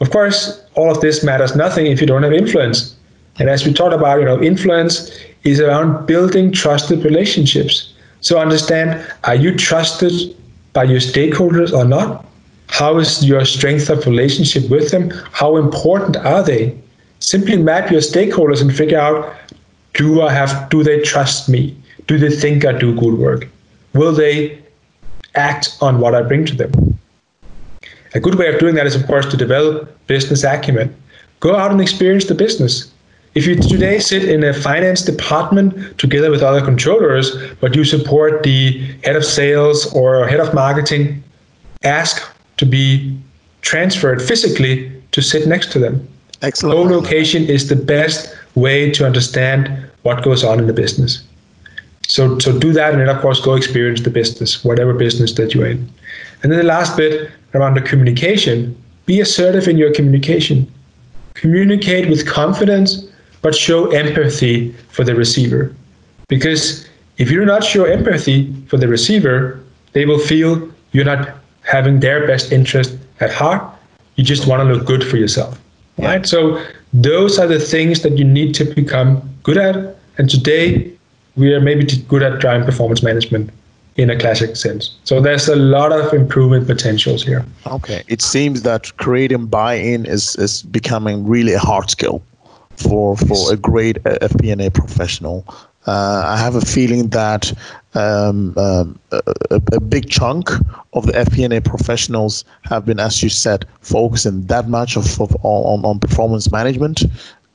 Of 0.00 0.10
course, 0.10 0.64
all 0.76 0.90
of 0.90 1.02
this 1.02 1.22
matters 1.22 1.54
nothing 1.54 1.86
if 1.86 2.00
you 2.00 2.06
don't 2.06 2.22
have 2.22 2.32
influence. 2.32 2.96
And 3.38 3.48
as 3.48 3.66
we 3.66 3.72
talked 3.72 3.94
about, 3.94 4.20
you 4.20 4.24
know, 4.24 4.42
influence 4.42 5.10
is 5.44 5.60
around 5.60 6.06
building 6.06 6.52
trusted 6.52 7.04
relationships. 7.04 7.92
So 8.20 8.38
understand, 8.38 9.04
are 9.24 9.34
you 9.34 9.56
trusted 9.56 10.36
by 10.72 10.84
your 10.84 11.00
stakeholders 11.00 11.72
or 11.72 11.84
not? 11.84 12.24
How 12.68 12.98
is 12.98 13.24
your 13.24 13.44
strength 13.44 13.90
of 13.90 14.06
relationship 14.06 14.70
with 14.70 14.90
them? 14.90 15.10
How 15.32 15.56
important 15.56 16.16
are 16.16 16.42
they? 16.42 16.78
Simply 17.18 17.56
map 17.56 17.90
your 17.90 18.00
stakeholders 18.00 18.60
and 18.62 18.74
figure 18.74 18.98
out 18.98 19.34
do 19.94 20.22
I 20.22 20.32
have 20.32 20.70
do 20.70 20.82
they 20.82 21.02
trust 21.02 21.48
me? 21.48 21.76
Do 22.06 22.18
they 22.18 22.30
think 22.30 22.64
I 22.64 22.72
do 22.72 22.98
good 22.98 23.18
work? 23.18 23.48
Will 23.92 24.12
they 24.12 24.58
act 25.34 25.76
on 25.80 26.00
what 26.00 26.14
I 26.14 26.22
bring 26.22 26.46
to 26.46 26.54
them? 26.54 26.98
A 28.14 28.20
good 28.20 28.36
way 28.36 28.52
of 28.52 28.58
doing 28.58 28.74
that 28.74 28.86
is 28.86 28.94
of 28.94 29.06
course 29.06 29.26
to 29.26 29.36
develop 29.36 30.06
business 30.06 30.44
acumen. 30.44 30.94
Go 31.40 31.56
out 31.56 31.70
and 31.70 31.80
experience 31.80 32.24
the 32.26 32.34
business. 32.34 32.91
If 33.34 33.46
you 33.46 33.54
today 33.54 33.98
sit 33.98 34.28
in 34.28 34.44
a 34.44 34.52
finance 34.52 35.00
department 35.02 35.98
together 35.98 36.30
with 36.30 36.42
other 36.42 36.62
controllers, 36.62 37.34
but 37.60 37.74
you 37.74 37.82
support 37.82 38.42
the 38.42 38.78
head 39.04 39.16
of 39.16 39.24
sales 39.24 39.90
or 39.94 40.26
head 40.26 40.40
of 40.40 40.52
marketing, 40.52 41.24
ask 41.82 42.22
to 42.58 42.66
be 42.66 43.18
transferred 43.62 44.20
physically 44.20 44.92
to 45.12 45.22
sit 45.22 45.48
next 45.48 45.72
to 45.72 45.78
them. 45.78 46.06
Excellent. 46.42 46.76
Co-location 46.76 47.44
is 47.44 47.68
the 47.68 47.76
best 47.76 48.36
way 48.54 48.90
to 48.90 49.06
understand 49.06 49.70
what 50.02 50.22
goes 50.22 50.44
on 50.44 50.58
in 50.58 50.66
the 50.66 50.72
business. 50.74 51.24
So, 52.06 52.38
so 52.38 52.58
do 52.58 52.72
that, 52.72 52.92
and 52.92 53.00
then 53.00 53.08
of 53.08 53.22
course 53.22 53.40
go 53.40 53.54
experience 53.54 54.02
the 54.02 54.10
business, 54.10 54.62
whatever 54.62 54.92
business 54.92 55.32
that 55.34 55.54
you're 55.54 55.68
in. 55.68 55.88
And 56.42 56.52
then 56.52 56.58
the 56.58 56.64
last 56.64 56.96
bit 56.96 57.30
around 57.54 57.74
the 57.74 57.80
communication: 57.80 58.76
be 59.06 59.20
assertive 59.20 59.68
in 59.68 59.78
your 59.78 59.94
communication. 59.94 60.70
Communicate 61.34 62.10
with 62.10 62.26
confidence, 62.26 63.06
but 63.42 63.54
show 63.54 63.90
empathy 63.90 64.72
for 64.88 65.04
the 65.04 65.14
receiver. 65.14 65.74
Because 66.28 66.88
if 67.18 67.30
you 67.30 67.40
do 67.40 67.44
not 67.44 67.62
show 67.62 67.84
empathy 67.84 68.52
for 68.68 68.78
the 68.78 68.88
receiver, 68.88 69.60
they 69.92 70.06
will 70.06 70.18
feel 70.18 70.70
you're 70.92 71.04
not 71.04 71.36
having 71.62 72.00
their 72.00 72.26
best 72.26 72.52
interest 72.52 72.96
at 73.20 73.32
heart. 73.32 73.62
You 74.16 74.24
just 74.24 74.46
want 74.46 74.60
to 74.66 74.74
look 74.74 74.86
good 74.86 75.04
for 75.04 75.16
yourself. 75.16 75.60
Yeah. 75.98 76.06
Right? 76.06 76.26
So 76.26 76.64
those 76.92 77.38
are 77.38 77.46
the 77.46 77.58
things 77.58 78.02
that 78.02 78.16
you 78.16 78.24
need 78.24 78.54
to 78.56 78.64
become 78.64 79.28
good 79.42 79.58
at. 79.58 79.96
And 80.18 80.30
today 80.30 80.92
we 81.36 81.52
are 81.52 81.60
maybe 81.60 81.84
good 82.08 82.22
at 82.22 82.40
driving 82.40 82.64
performance 82.64 83.02
management 83.02 83.50
in 83.96 84.08
a 84.08 84.18
classic 84.18 84.56
sense. 84.56 84.96
So 85.04 85.20
there's 85.20 85.48
a 85.48 85.56
lot 85.56 85.92
of 85.92 86.14
improvement 86.14 86.66
potentials 86.66 87.22
here. 87.22 87.44
Okay. 87.66 88.02
It 88.08 88.22
seems 88.22 88.62
that 88.62 88.96
creating 88.96 89.46
buy-in 89.46 90.06
is, 90.06 90.34
is 90.36 90.62
becoming 90.62 91.26
really 91.26 91.52
a 91.52 91.58
hard 91.58 91.90
skill 91.90 92.22
for 92.76 93.16
for 93.16 93.52
a 93.52 93.56
great 93.56 94.02
FP&A 94.04 94.70
professional. 94.70 95.44
Uh, 95.86 96.22
I 96.24 96.36
have 96.36 96.54
a 96.54 96.60
feeling 96.60 97.08
that 97.08 97.52
um, 97.94 98.56
um, 98.56 98.98
a, 99.10 99.60
a, 99.72 99.80
big 99.80 100.08
chunk 100.08 100.48
of 100.92 101.06
the 101.06 101.12
FP&A 101.12 101.60
professionals 101.60 102.44
have 102.62 102.86
been, 102.86 103.00
as 103.00 103.20
you 103.20 103.28
said, 103.28 103.66
focusing 103.80 104.46
that 104.46 104.68
much 104.68 104.96
of, 104.96 105.20
of 105.20 105.36
on, 105.42 105.84
on 105.84 105.98
performance 105.98 106.52
management 106.52 107.02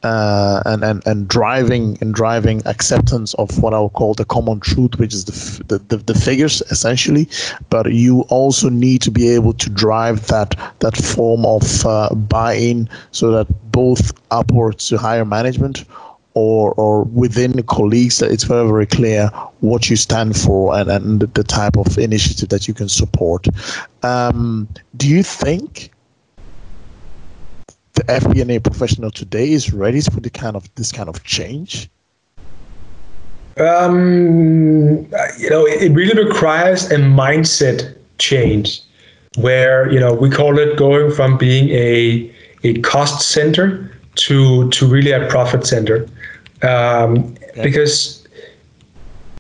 uh, 0.08 0.62
and, 0.66 0.84
and 0.84 1.06
and 1.06 1.28
driving 1.28 1.98
and 2.00 2.14
driving 2.14 2.62
acceptance 2.66 3.34
of 3.36 3.62
what 3.62 3.74
I 3.74 3.80
would 3.82 3.94
call 3.94 4.14
the 4.14 4.24
common 4.24 4.62
truth, 4.62 4.98
which 5.00 5.14
is 5.14 5.26
the, 5.26 5.64
the, 5.70 5.78
the, 5.90 5.98
the, 5.98 6.14
figures 6.14 6.62
essentially. 6.72 7.28
But 7.70 7.92
you 7.92 8.22
also 8.30 8.70
need 8.70 9.02
to 9.02 9.12
be 9.12 9.30
able 9.30 9.54
to 9.54 9.70
drive 9.70 10.28
that 10.28 10.56
that 10.80 10.96
form 10.96 11.46
of 11.46 11.86
uh, 11.86 12.16
buy-in 12.16 12.90
so 13.12 13.32
that 13.32 13.48
both 13.72 14.14
upwards 14.32 14.88
to 14.88 14.98
higher 14.98 15.26
management 15.26 15.84
or 16.36 16.74
or 16.78 17.04
within 17.04 17.62
colleagues 17.64 18.20
that 18.20 18.32
it's 18.32 18.46
very 18.46 18.68
very 18.68 18.86
clear 18.86 19.28
what 19.60 19.90
you 19.90 19.98
stand 19.98 20.38
for 20.38 20.74
and, 20.78 20.90
and 20.90 21.20
the 21.20 21.44
type 21.44 21.76
of 21.78 21.98
initiative 21.98 22.48
that 22.48 22.68
you 22.68 22.74
can 22.74 22.88
support. 22.88 23.48
Um, 24.04 24.70
do 24.96 25.06
you 25.10 25.24
think 25.24 25.92
FP&A 28.08 28.60
professional 28.60 29.12
today 29.12 29.52
is 29.52 29.74
ready 29.74 30.02
for 30.02 30.20
the 30.20 30.30
kind 30.30 30.56
of 30.56 30.74
this 30.76 30.92
kind 30.92 31.10
of 31.10 31.24
change? 31.24 31.90
Um, 33.58 35.08
you 35.40 35.50
know, 35.50 35.66
it 35.66 35.92
really 35.92 36.24
requires 36.24 36.92
a 36.92 36.98
mindset 36.98 37.98
change, 38.18 38.82
where 39.38 39.92
you 39.92 40.00
know 40.00 40.14
we 40.14 40.30
call 40.30 40.58
it 40.60 40.78
going 40.78 41.12
from 41.12 41.38
being 41.38 41.70
a 41.70 42.32
a 42.64 42.80
cost 42.82 43.30
center 43.30 43.92
to 44.16 44.70
to 44.70 44.88
really 44.88 45.12
a 45.12 45.28
profit 45.28 45.66
center, 45.66 46.08
um, 46.62 47.36
okay. 47.50 47.64
because 47.64 48.28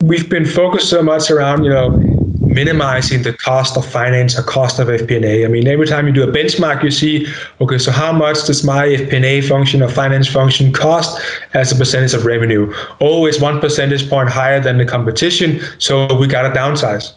we've 0.01 0.29
been 0.29 0.45
focused 0.45 0.89
so 0.89 1.03
much 1.03 1.29
around 1.29 1.63
you 1.63 1.69
know 1.69 2.26
minimizing 2.57 3.21
the 3.21 3.33
cost 3.33 3.77
of 3.77 3.85
finance 3.85 4.31
or 4.37 4.41
cost 4.41 4.79
of 4.79 4.87
FP&A. 4.87 5.45
I 5.45 5.47
mean, 5.47 5.67
every 5.67 5.85
time 5.85 6.07
you 6.07 6.13
do 6.19 6.23
a 6.27 6.33
benchmark, 6.39 6.81
you 6.81 6.89
see, 6.89 7.27
okay, 7.61 7.77
so 7.77 7.91
how 7.91 8.11
much 8.11 8.47
does 8.47 8.63
my 8.63 8.83
FP&A 8.87 9.41
function 9.41 9.83
or 9.83 9.89
finance 9.89 10.27
function 10.27 10.73
cost 10.73 11.21
as 11.53 11.71
a 11.71 11.75
percentage 11.75 12.15
of 12.15 12.25
revenue? 12.25 12.73
Oh, 12.99 13.27
it's 13.27 13.39
one 13.39 13.59
percentage 13.59 14.09
point 14.09 14.29
higher 14.29 14.59
than 14.59 14.79
the 14.79 14.85
competition, 14.85 15.61
so 15.77 15.93
we 16.19 16.25
got 16.25 16.43
to 16.49 16.59
downsize. 16.59 17.13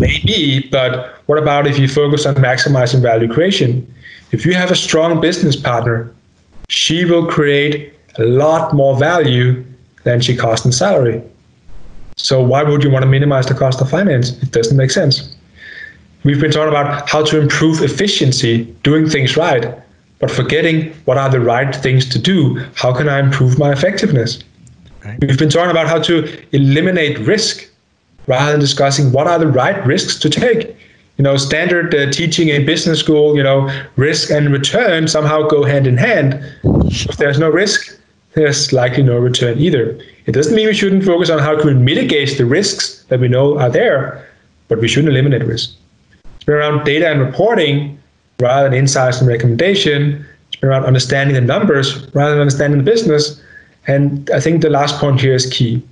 Maybe, 0.00 0.68
but 0.72 1.22
what 1.26 1.38
about 1.38 1.68
if 1.68 1.78
you 1.78 1.86
focus 1.86 2.26
on 2.26 2.34
maximizing 2.34 3.00
value 3.00 3.32
creation? 3.32 3.70
If 4.32 4.44
you 4.44 4.54
have 4.54 4.72
a 4.72 4.76
strong 4.86 5.20
business 5.20 5.54
partner, 5.54 6.12
she 6.68 7.04
will 7.04 7.26
create 7.28 7.94
a 8.18 8.24
lot 8.24 8.74
more 8.74 8.98
value 8.98 9.64
than 10.02 10.20
she 10.20 10.34
costs 10.34 10.66
in 10.66 10.72
salary. 10.72 11.22
So 12.16 12.42
why 12.42 12.62
would 12.62 12.84
you 12.84 12.90
want 12.90 13.02
to 13.02 13.08
minimize 13.08 13.46
the 13.46 13.54
cost 13.54 13.80
of 13.80 13.90
finance? 13.90 14.30
It 14.42 14.52
doesn't 14.52 14.76
make 14.76 14.90
sense. 14.90 15.34
We've 16.24 16.40
been 16.40 16.52
talking 16.52 16.68
about 16.68 17.08
how 17.08 17.24
to 17.24 17.40
improve 17.40 17.82
efficiency, 17.82 18.64
doing 18.84 19.08
things 19.08 19.36
right, 19.36 19.74
but 20.20 20.30
forgetting 20.30 20.92
what 21.04 21.18
are 21.18 21.28
the 21.28 21.40
right 21.40 21.74
things 21.74 22.08
to 22.10 22.18
do. 22.18 22.64
How 22.74 22.94
can 22.94 23.08
I 23.08 23.18
improve 23.18 23.58
my 23.58 23.72
effectiveness? 23.72 24.42
Right. 25.04 25.18
We've 25.20 25.38
been 25.38 25.50
talking 25.50 25.72
about 25.72 25.88
how 25.88 26.00
to 26.02 26.56
eliminate 26.56 27.18
risk 27.20 27.68
rather 28.28 28.52
than 28.52 28.60
discussing 28.60 29.10
what 29.10 29.26
are 29.26 29.38
the 29.38 29.48
right 29.48 29.84
risks 29.84 30.18
to 30.20 30.30
take. 30.30 30.76
You 31.18 31.24
know, 31.24 31.36
standard 31.36 31.94
uh, 31.94 32.10
teaching 32.12 32.48
in 32.48 32.64
business 32.64 33.00
school, 33.00 33.36
you 33.36 33.42
know, 33.42 33.68
risk 33.96 34.30
and 34.30 34.52
return 34.52 35.08
somehow 35.08 35.42
go 35.48 35.64
hand 35.64 35.86
in 35.86 35.96
hand. 35.96 36.40
If 36.64 37.16
there's 37.16 37.38
no 37.38 37.50
risk, 37.50 37.98
there's 38.34 38.72
likely 38.72 39.02
no 39.02 39.18
return 39.18 39.58
either. 39.58 39.98
It 40.26 40.32
doesn't 40.32 40.54
mean 40.54 40.66
we 40.66 40.74
shouldn't 40.74 41.04
focus 41.04 41.30
on 41.30 41.38
how 41.38 41.56
to 41.56 41.74
mitigate 41.74 42.38
the 42.38 42.46
risks 42.46 43.04
that 43.08 43.20
we 43.20 43.28
know 43.28 43.58
are 43.58 43.70
there, 43.70 44.26
but 44.68 44.80
we 44.80 44.88
shouldn't 44.88 45.12
eliminate 45.12 45.44
risk. 45.44 45.74
It's 46.36 46.44
been 46.44 46.54
around 46.54 46.84
data 46.84 47.08
and 47.08 47.20
reporting. 47.20 47.98
rather 48.40 48.68
than 48.68 48.78
insights 48.78 49.20
and 49.20 49.28
recommendation. 49.28 50.26
It's 50.48 50.60
been 50.60 50.70
around 50.70 50.84
understanding 50.84 51.34
the 51.34 51.40
numbers 51.40 52.12
rather 52.14 52.32
than 52.32 52.40
understanding 52.40 52.78
the 52.78 52.90
business. 52.90 53.40
And 53.86 54.28
I 54.34 54.40
think 54.40 54.62
the 54.62 54.70
last 54.70 54.96
point 54.96 55.20
here 55.20 55.34
is 55.34 55.46
key. 55.46 55.82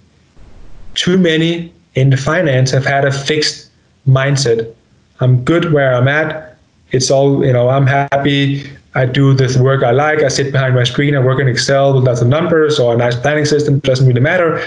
Too 0.95 1.17
many 1.17 1.73
in 1.95 2.11
the 2.11 2.17
finance 2.17 2.71
have 2.73 2.85
had 2.85 3.05
a 3.05 3.13
fixed 3.13 3.71
mindset. 4.07 4.73
I'm 5.21 5.45
good 5.45 5.73
where 5.73 5.95
I'm 5.95 6.09
at. 6.09 6.57
It's 6.93 7.11
all, 7.11 7.45
you 7.45 7.53
know, 7.53 7.69
I'm 7.69 7.87
happy. 7.87 8.69
I 8.95 9.07
do 9.07 9.35
this 9.35 9.57
work 9.57 9.83
I 9.85 9.93
like. 9.93 10.23
I 10.23 10.29
sit 10.29 10.51
behind 10.53 10.75
my 10.75 10.85
screen. 10.85 11.15
I 11.15 11.21
work 11.21 11.41
in 11.41 11.47
Excel 11.47 11.95
with 11.95 12.05
lots 12.05 12.21
of 12.21 12.29
numbers 12.29 12.79
or 12.79 12.95
a 12.95 12.97
nice 12.97 13.15
planning 13.15 13.45
system. 13.45 13.79
Doesn't 13.81 14.07
really 14.07 14.21
matter. 14.21 14.67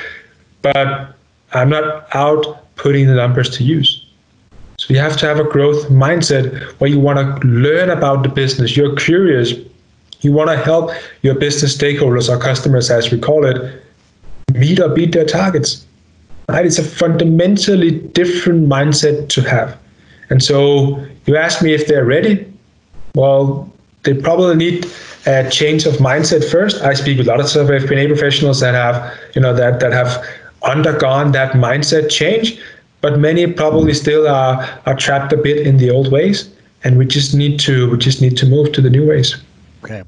But 0.61 1.13
I'm 1.51 1.69
not 1.69 2.07
out 2.15 2.75
putting 2.75 3.07
the 3.07 3.15
numbers 3.15 3.49
to 3.57 3.63
use. 3.63 4.05
So 4.77 4.93
you 4.93 4.99
have 4.99 5.17
to 5.17 5.25
have 5.25 5.39
a 5.39 5.43
growth 5.43 5.89
mindset 5.89 6.61
where 6.79 6.89
you 6.89 6.99
want 6.99 7.19
to 7.19 7.47
learn 7.47 7.89
about 7.89 8.23
the 8.23 8.29
business. 8.29 8.75
You're 8.77 8.95
curious. 8.95 9.53
You 10.21 10.31
want 10.31 10.49
to 10.49 10.57
help 10.57 10.91
your 11.21 11.35
business 11.35 11.75
stakeholders 11.77 12.29
or 12.29 12.39
customers, 12.39 12.89
as 12.89 13.11
we 13.11 13.19
call 13.19 13.45
it, 13.45 13.83
meet 14.53 14.79
or 14.79 14.89
beat 14.89 15.11
their 15.11 15.25
targets. 15.25 15.85
Right? 16.47 16.65
It's 16.65 16.79
a 16.79 16.83
fundamentally 16.83 17.91
different 17.91 18.67
mindset 18.69 19.29
to 19.29 19.41
have. 19.41 19.77
And 20.29 20.41
so 20.41 21.05
you 21.25 21.35
ask 21.35 21.61
me 21.61 21.73
if 21.73 21.87
they're 21.87 22.05
ready. 22.05 22.51
Well, 23.15 23.71
they 24.03 24.13
probably 24.13 24.55
need 24.55 24.85
a 25.25 25.49
change 25.49 25.85
of 25.85 25.95
mindset 25.95 26.49
first. 26.49 26.81
I 26.81 26.93
speak 26.93 27.17
with 27.17 27.27
lots 27.27 27.55
of 27.55 27.67
FP&A 27.67 28.07
professionals 28.07 28.59
that 28.59 28.73
have, 28.73 29.13
you 29.35 29.41
know, 29.41 29.53
that 29.53 29.79
that 29.79 29.93
have 29.93 30.23
undergone 30.63 31.31
that 31.33 31.53
mindset 31.53 32.09
change 32.09 32.57
but 33.03 33.19
many 33.19 33.45
probably 33.45 33.93
still 33.93 34.27
are 34.27 34.65
are 34.85 34.95
trapped 34.95 35.33
a 35.33 35.37
bit 35.37 35.67
in 35.67 35.77
the 35.77 35.89
old 35.91 36.11
ways 36.11 36.49
and 36.83 36.97
we 36.97 37.05
just 37.05 37.35
need 37.35 37.59
to 37.59 37.89
we 37.91 37.97
just 37.97 38.21
need 38.21 38.35
to 38.37 38.45
move 38.45 38.71
to 38.71 38.81
the 38.81 38.89
new 38.89 39.05
ways 39.05 39.35
okay 39.83 40.03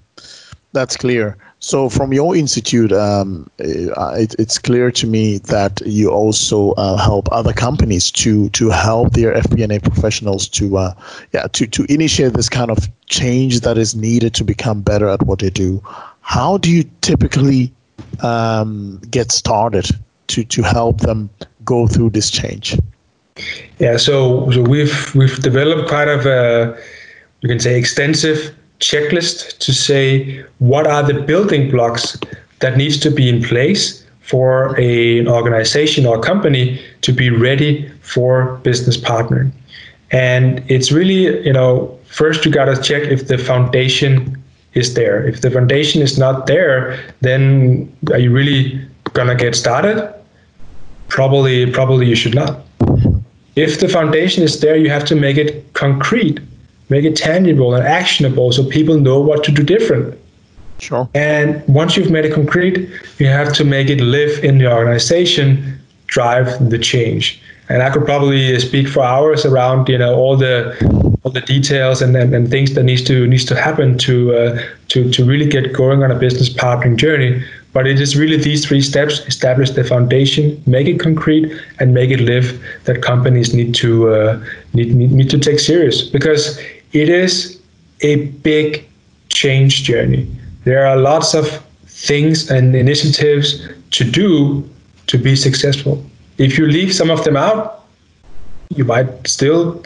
that's 0.76 0.96
clear 0.96 1.36
so 1.60 1.90
from 1.90 2.14
your 2.14 2.36
institute 2.36 2.92
um, 2.92 3.50
uh, 3.60 4.14
it, 4.24 4.36
it's 4.38 4.60
clear 4.60 4.92
to 4.92 5.08
me 5.08 5.40
that 5.40 5.82
you 5.86 6.12
also 6.12 6.72
uh, 6.74 6.98
help 6.98 7.28
other 7.32 7.54
companies 7.54 8.12
to 8.12 8.50
to 8.50 8.70
help 8.70 9.14
their 9.14 9.34
FP&A 9.34 9.80
professionals 9.80 10.48
to 10.48 10.78
uh, 10.78 10.94
yeah 11.34 11.48
to, 11.54 11.66
to 11.66 11.86
initiate 11.92 12.34
this 12.34 12.50
kind 12.50 12.70
of 12.70 12.88
change 13.08 13.62
that 13.62 13.78
is 13.78 13.96
needed 13.96 14.34
to 14.36 14.44
become 14.44 14.82
better 14.82 15.08
at 15.10 15.22
what 15.24 15.40
they 15.40 15.50
do 15.50 15.82
how 16.22 16.58
do 16.58 16.70
you 16.70 16.84
typically 17.02 17.72
um, 18.22 19.00
get 19.10 19.32
started 19.32 19.88
to 20.28 20.44
to 20.44 20.62
help 20.64 21.02
them 21.02 21.30
go 21.64 21.88
through 21.88 22.12
this 22.12 22.30
change? 22.30 22.78
Yeah, 23.80 23.98
so 23.98 24.50
so 24.52 24.62
we've 24.62 25.14
we've 25.16 25.40
developed 25.42 25.90
quite 25.90 26.08
of 26.08 26.26
a 26.26 26.78
you 27.42 27.50
can 27.50 27.60
say 27.60 27.78
extensive 27.78 28.56
checklist 28.80 29.58
to 29.60 29.74
say 29.74 30.44
what 30.60 30.88
are 30.88 31.04
the 31.04 31.14
building 31.14 31.72
blocks 31.72 32.18
that 32.60 32.78
needs 32.78 32.98
to 33.00 33.12
be 33.12 33.30
in 33.30 33.44
place 33.44 34.04
for 34.22 34.78
a, 34.80 35.20
an 35.20 35.28
organization 35.28 36.06
or 36.06 36.20
company 36.20 36.82
to 37.02 37.14
be 37.14 37.30
ready 37.30 37.88
for 38.02 38.56
business 38.64 38.98
partnering. 38.98 39.52
And 40.12 40.64
it's 40.70 40.92
really, 40.92 41.46
you 41.46 41.54
know, 41.54 41.98
first 42.06 42.46
you 42.46 42.52
got 42.52 42.66
to 42.66 42.82
check 42.82 43.04
if 43.04 43.28
the 43.28 43.38
foundation 43.38 44.42
is 44.74 44.94
there. 44.94 45.26
If 45.28 45.42
the 45.42 45.52
foundation 45.52 46.02
is 46.02 46.18
not 46.18 46.48
there, 46.48 47.00
then 47.22 47.96
are 48.12 48.20
you 48.20 48.32
really 48.32 48.82
going 49.14 49.28
to 49.28 49.36
get 49.36 49.56
started? 49.56 50.12
probably 51.08 51.72
probably 51.72 52.08
you 52.08 52.16
should 52.16 52.36
not. 52.36 52.62
If 53.56 53.80
the 53.80 53.88
foundation 53.88 54.44
is 54.44 54.60
there, 54.60 54.76
you 54.76 54.90
have 54.90 55.06
to 55.06 55.16
make 55.16 55.38
it 55.38 55.74
concrete, 55.74 56.40
make 56.90 57.04
it 57.04 57.16
tangible 57.16 57.74
and 57.74 57.86
actionable 57.86 58.52
so 58.52 58.64
people 58.64 59.00
know 59.00 59.20
what 59.20 59.44
to 59.44 59.52
do 59.52 59.64
different. 59.64 60.18
Sure. 60.80 61.10
And 61.14 61.64
once 61.68 61.96
you've 61.96 62.12
made 62.12 62.26
it 62.26 62.34
concrete, 62.34 62.90
you 63.18 63.28
have 63.28 63.54
to 63.54 63.64
make 63.64 63.90
it 63.90 64.02
live 64.02 64.44
in 64.44 64.58
the 64.58 64.72
organization, 64.72 65.80
drive 66.08 66.70
the 66.70 66.78
change. 66.78 67.42
And 67.70 67.82
I 67.82 67.90
could 67.90 68.06
probably 68.06 68.60
speak 68.60 68.88
for 68.88 69.04
hours 69.04 69.46
around, 69.46 69.90
you 69.90 69.98
know, 69.98 70.16
all 70.16 70.38
the 70.38 70.76
all 71.24 71.32
the 71.32 71.42
details 71.42 72.04
and, 72.04 72.16
and, 72.16 72.36
and 72.36 72.52
things 72.52 72.76
that 72.76 72.84
needs 72.84 73.02
to 73.06 73.26
needs 73.26 73.46
to 73.46 73.56
happen 73.56 73.98
to 74.00 74.36
uh, 74.36 74.64
to 74.90 75.10
to 75.12 75.26
really 75.26 75.48
get 75.48 75.74
going 75.74 76.04
on 76.04 76.12
a 76.12 76.16
business 76.16 76.50
partnering 76.50 76.98
journey. 76.98 77.44
But 77.74 77.88
it 77.88 78.00
is 78.00 78.16
really 78.16 78.38
these 78.38 78.66
three 78.68 78.82
steps: 78.82 79.20
establish 79.26 79.72
the 79.72 79.84
foundation, 79.84 80.62
make 80.68 80.88
it 80.88 81.00
concrete, 81.00 81.52
and 81.80 81.94
make 81.94 82.12
it 82.12 82.20
live. 82.20 82.62
That 82.84 83.02
companies 83.02 83.56
need 83.56 83.74
to 83.76 84.14
uh, 84.14 84.46
need, 84.74 84.94
need 84.94 85.12
need 85.12 85.30
to 85.32 85.40
take 85.40 85.60
serious 85.60 86.04
because 86.04 86.60
it 86.96 87.10
is 87.10 87.60
a 88.02 88.28
big 88.42 88.88
change 89.28 89.84
journey. 89.84 90.26
There 90.64 90.88
are 90.88 90.96
lots 90.96 91.34
of 91.34 91.62
things 91.88 92.50
and 92.50 92.74
initiatives 92.74 93.68
to 93.92 94.10
do 94.10 94.68
to 95.08 95.18
be 95.18 95.36
successful. 95.36 96.04
If 96.38 96.58
you 96.58 96.68
leave 96.68 96.94
some 96.94 97.12
of 97.12 97.24
them 97.26 97.36
out, 97.36 97.84
you 98.70 98.86
might 98.86 99.28
still 99.28 99.84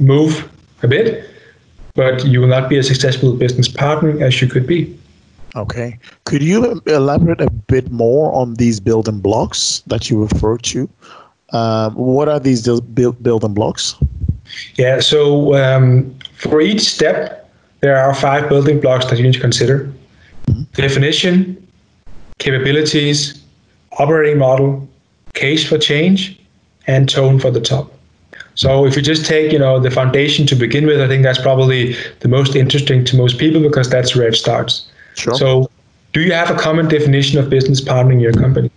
move 0.00 0.50
a 0.82 0.88
bit, 0.88 1.30
but 1.94 2.24
you 2.26 2.40
will 2.40 2.48
not 2.48 2.68
be 2.68 2.76
a 2.76 2.82
successful 2.82 3.34
business 3.34 3.68
partner 3.68 4.22
as 4.22 4.42
you 4.42 4.48
could 4.48 4.66
be. 4.66 4.98
Okay. 5.54 5.98
Could 6.24 6.42
you 6.42 6.82
elaborate 6.86 7.40
a 7.40 7.50
bit 7.50 7.92
more 7.92 8.32
on 8.32 8.54
these 8.54 8.80
building 8.80 9.20
blocks 9.20 9.82
that 9.86 10.10
you 10.10 10.22
refer 10.22 10.58
to? 10.58 10.88
Um, 11.50 11.94
what 11.94 12.28
are 12.28 12.40
these 12.40 12.62
building 12.62 13.54
blocks? 13.54 13.94
Yeah, 14.76 15.00
so 15.00 15.54
um, 15.54 16.14
for 16.42 16.60
each 16.60 16.82
step, 16.82 17.48
there 17.80 17.96
are 17.98 18.14
five 18.14 18.48
building 18.48 18.80
blocks 18.80 19.06
that 19.06 19.16
you 19.18 19.24
need 19.24 19.34
to 19.34 19.40
consider 19.40 19.92
definition, 20.74 21.56
capabilities, 22.38 23.42
operating 23.98 24.38
model, 24.38 24.88
case 25.34 25.66
for 25.66 25.78
change, 25.78 26.38
and 26.86 27.08
tone 27.08 27.38
for 27.38 27.50
the 27.50 27.60
top. 27.60 27.92
So 28.54 28.84
if 28.86 28.96
you 28.96 29.02
just 29.02 29.24
take, 29.24 29.52
you 29.52 29.58
know, 29.58 29.78
the 29.78 29.90
foundation 29.90 30.46
to 30.48 30.54
begin 30.54 30.86
with, 30.86 31.00
I 31.00 31.08
think 31.08 31.22
that's 31.22 31.40
probably 31.40 31.96
the 32.20 32.28
most 32.28 32.54
interesting 32.56 33.04
to 33.06 33.16
most 33.16 33.38
people 33.38 33.62
because 33.62 33.88
that's 33.88 34.14
where 34.16 34.28
it 34.28 34.34
starts. 34.34 34.88
Sure. 35.14 35.34
So, 35.34 35.70
do 36.12 36.20
you 36.20 36.32
have 36.32 36.50
a 36.50 36.54
common 36.54 36.88
definition 36.88 37.38
of 37.38 37.48
business 37.48 37.80
partnering 37.80 38.14
in 38.14 38.20
your 38.20 38.32
company? 38.32 38.70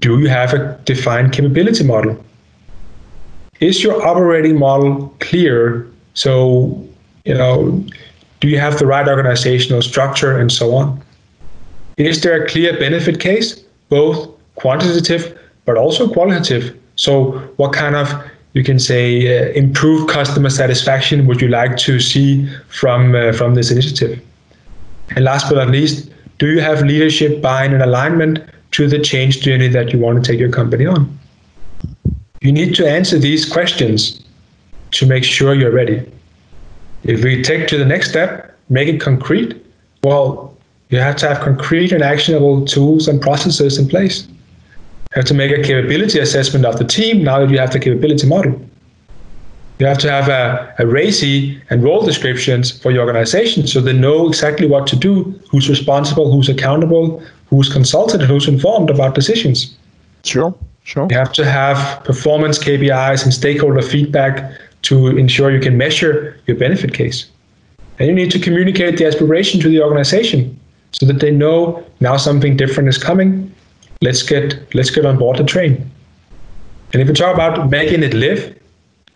Do 0.00 0.18
you 0.18 0.28
have 0.28 0.52
a 0.52 0.78
defined 0.84 1.32
capability 1.32 1.84
model? 1.84 2.22
Is 3.60 3.82
your 3.82 4.06
operating 4.06 4.58
model 4.58 5.14
clear? 5.20 5.86
So, 6.14 6.86
you 7.24 7.34
know, 7.34 7.84
do 8.40 8.48
you 8.48 8.58
have 8.58 8.78
the 8.78 8.86
right 8.86 9.06
organizational 9.06 9.82
structure 9.82 10.38
and 10.38 10.50
so 10.50 10.74
on? 10.74 11.02
Is 11.96 12.22
there 12.22 12.42
a 12.42 12.48
clear 12.48 12.78
benefit 12.78 13.20
case, 13.20 13.62
both 13.88 14.28
quantitative 14.54 15.38
but 15.66 15.76
also 15.76 16.08
qualitative? 16.08 16.76
So, 16.96 17.32
what 17.56 17.72
kind 17.72 17.94
of 17.94 18.12
you 18.54 18.64
can 18.64 18.78
say 18.78 19.38
uh, 19.38 19.52
improved 19.52 20.10
customer 20.10 20.50
satisfaction 20.50 21.26
would 21.26 21.40
you 21.40 21.48
like 21.48 21.76
to 21.78 22.00
see 22.00 22.48
from 22.68 23.14
uh, 23.14 23.32
from 23.32 23.54
this 23.54 23.70
initiative? 23.70 24.20
And 25.10 25.24
last 25.24 25.48
but 25.48 25.56
not 25.56 25.68
least, 25.68 26.10
do 26.38 26.46
you 26.48 26.60
have 26.60 26.82
leadership 26.82 27.42
buy-in 27.42 27.72
and 27.74 27.82
alignment 27.82 28.38
to 28.72 28.88
the 28.88 28.98
change 28.98 29.40
journey 29.40 29.68
that 29.68 29.92
you 29.92 29.98
want 29.98 30.24
to 30.24 30.30
take 30.30 30.40
your 30.40 30.50
company 30.50 30.86
on? 30.86 31.18
You 32.40 32.52
need 32.52 32.74
to 32.76 32.88
answer 32.88 33.18
these 33.18 33.50
questions 33.50 34.22
to 34.92 35.06
make 35.06 35.24
sure 35.24 35.54
you're 35.54 35.70
ready. 35.70 36.10
If 37.04 37.24
we 37.24 37.42
take 37.42 37.68
to 37.68 37.78
the 37.78 37.84
next 37.84 38.10
step, 38.10 38.56
make 38.68 38.88
it 38.88 39.00
concrete, 39.00 39.64
well, 40.02 40.56
you 40.90 40.98
have 40.98 41.16
to 41.16 41.28
have 41.28 41.40
concrete 41.40 41.92
and 41.92 42.02
actionable 42.02 42.64
tools 42.64 43.08
and 43.08 43.20
processes 43.20 43.78
in 43.78 43.88
place. 43.88 44.26
You 44.26 45.16
have 45.16 45.24
to 45.26 45.34
make 45.34 45.52
a 45.52 45.62
capability 45.62 46.18
assessment 46.18 46.64
of 46.64 46.78
the 46.78 46.84
team 46.84 47.22
now 47.22 47.40
that 47.40 47.50
you 47.50 47.58
have 47.58 47.72
the 47.72 47.78
capability 47.78 48.26
model. 48.26 48.60
You 49.78 49.86
have 49.86 49.98
to 49.98 50.10
have 50.10 50.28
a, 50.28 50.74
a 50.78 50.84
RACI 50.84 51.58
and 51.70 51.82
role 51.82 52.04
descriptions 52.04 52.70
for 52.70 52.90
your 52.90 53.06
organization 53.06 53.66
so 53.66 53.80
they 53.80 53.94
know 53.94 54.28
exactly 54.28 54.66
what 54.66 54.86
to 54.88 54.96
do, 54.96 55.40
who's 55.50 55.70
responsible, 55.70 56.30
who's 56.30 56.50
accountable, 56.50 57.22
who's 57.46 57.72
consulted, 57.72 58.20
who's 58.20 58.46
informed 58.46 58.90
about 58.90 59.14
decisions. 59.14 59.74
Sure, 60.22 60.54
sure. 60.84 61.06
You 61.10 61.16
have 61.16 61.32
to 61.32 61.44
have 61.46 62.04
performance 62.04 62.58
KPIs 62.58 63.24
and 63.24 63.32
stakeholder 63.32 63.80
feedback 63.80 64.52
to 64.82 65.16
ensure 65.18 65.50
you 65.50 65.60
can 65.60 65.76
measure 65.76 66.38
your 66.46 66.56
benefit 66.56 66.94
case. 66.94 67.26
And 67.98 68.08
you 68.08 68.14
need 68.14 68.30
to 68.30 68.38
communicate 68.38 68.96
the 68.96 69.06
aspiration 69.06 69.60
to 69.60 69.68
the 69.68 69.82
organization 69.82 70.58
so 70.92 71.06
that 71.06 71.20
they 71.20 71.30
know 71.30 71.84
now 72.00 72.16
something 72.16 72.56
different 72.56 72.88
is 72.88 72.98
coming. 72.98 73.54
Let's 74.00 74.22
get 74.22 74.74
let's 74.74 74.90
get 74.90 75.04
on 75.04 75.18
board 75.18 75.36
the 75.36 75.44
train. 75.44 75.90
And 76.92 77.02
if 77.02 77.08
you 77.08 77.14
talk 77.14 77.34
about 77.34 77.70
making 77.70 78.02
it 78.02 78.14
live, 78.14 78.58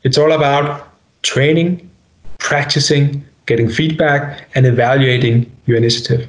it's 0.03 0.19
all 0.19 0.33
about 0.33 0.93
training, 1.23 1.91
practicing, 2.39 3.25
getting 3.47 3.69
feedback, 3.69 4.49
and 4.55 4.67
evaluating 4.67 5.51
your 5.67 5.79
initiative. 5.79 6.29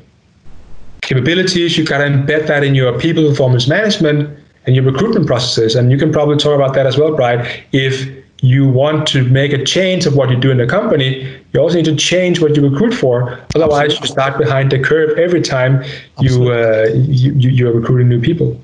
Capabilities, 1.01 1.77
you 1.77 1.85
got 1.85 1.99
to 1.99 2.05
embed 2.05 2.47
that 2.47 2.63
in 2.63 2.73
your 2.73 2.97
people 2.97 3.29
performance 3.29 3.67
management 3.67 4.39
and 4.65 4.75
your 4.75 4.85
recruitment 4.85 5.27
processes. 5.27 5.75
And 5.75 5.91
you 5.91 5.97
can 5.97 6.11
probably 6.11 6.37
talk 6.37 6.55
about 6.55 6.73
that 6.73 6.87
as 6.87 6.97
well, 6.97 7.15
Brian. 7.15 7.45
If 7.71 8.24
you 8.41 8.67
want 8.67 9.07
to 9.07 9.23
make 9.23 9.53
a 9.53 9.63
change 9.63 10.05
of 10.05 10.15
what 10.15 10.29
you 10.29 10.35
do 10.35 10.51
in 10.51 10.57
the 10.57 10.67
company, 10.67 11.21
you 11.53 11.59
also 11.59 11.77
need 11.77 11.85
to 11.85 11.95
change 11.95 12.41
what 12.41 12.55
you 12.55 12.67
recruit 12.67 12.93
for. 12.93 13.39
Otherwise, 13.55 13.93
Absolutely. 13.93 14.07
you 14.07 14.11
start 14.11 14.37
behind 14.37 14.71
the 14.71 14.79
curve 14.79 15.17
every 15.17 15.41
time 15.41 15.83
you, 16.19 16.51
uh, 16.51 16.89
you, 16.93 17.31
you 17.33 17.69
are 17.69 17.73
recruiting 17.73 18.09
new 18.09 18.21
people. 18.21 18.59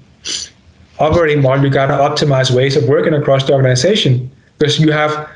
Operating 1.00 1.42
model, 1.42 1.64
you 1.64 1.72
got 1.72 1.88
to 1.88 1.94
optimize 1.94 2.52
ways 2.52 2.76
of 2.76 2.88
working 2.88 3.14
across 3.14 3.46
the 3.46 3.54
organization 3.54 4.30
because 4.58 4.80
you 4.80 4.92
have 4.92 5.30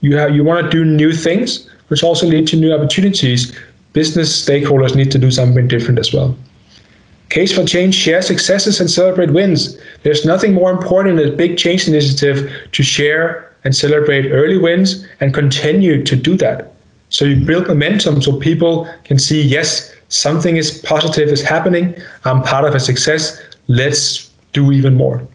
you 0.00 0.16
have 0.16 0.34
you 0.34 0.42
want 0.42 0.64
to 0.64 0.70
do 0.70 0.84
new 0.84 1.12
things, 1.12 1.68
which 1.88 2.02
also 2.02 2.26
lead 2.26 2.48
to 2.48 2.56
new 2.56 2.72
opportunities. 2.72 3.56
Business 3.92 4.44
stakeholders 4.44 4.96
need 4.96 5.12
to 5.12 5.18
do 5.18 5.30
something 5.30 5.68
different 5.68 6.00
as 6.00 6.12
well. 6.12 6.36
Case 7.28 7.54
for 7.54 7.64
Change 7.64 7.94
share 7.94 8.20
successes 8.20 8.80
and 8.80 8.90
celebrate 8.90 9.30
wins. 9.30 9.78
There's 10.02 10.24
nothing 10.24 10.54
more 10.54 10.72
important 10.72 11.20
in 11.20 11.28
a 11.28 11.36
big 11.36 11.56
change 11.56 11.86
initiative 11.86 12.50
to 12.72 12.82
share 12.82 13.51
and 13.64 13.74
celebrate 13.74 14.30
early 14.30 14.58
wins 14.58 15.06
and 15.20 15.32
continue 15.32 16.02
to 16.04 16.16
do 16.16 16.36
that. 16.36 16.72
So 17.10 17.24
you 17.24 17.44
build 17.44 17.68
momentum 17.68 18.22
so 18.22 18.38
people 18.38 18.88
can 19.04 19.18
see, 19.18 19.42
yes, 19.42 19.94
something 20.08 20.56
is 20.56 20.78
positive 20.78 21.28
is 21.28 21.42
happening. 21.42 21.94
I'm 22.24 22.42
part 22.42 22.64
of 22.64 22.74
a 22.74 22.80
success. 22.80 23.40
Let's 23.68 24.30
do 24.52 24.72
even 24.72 24.94
more. 24.94 25.26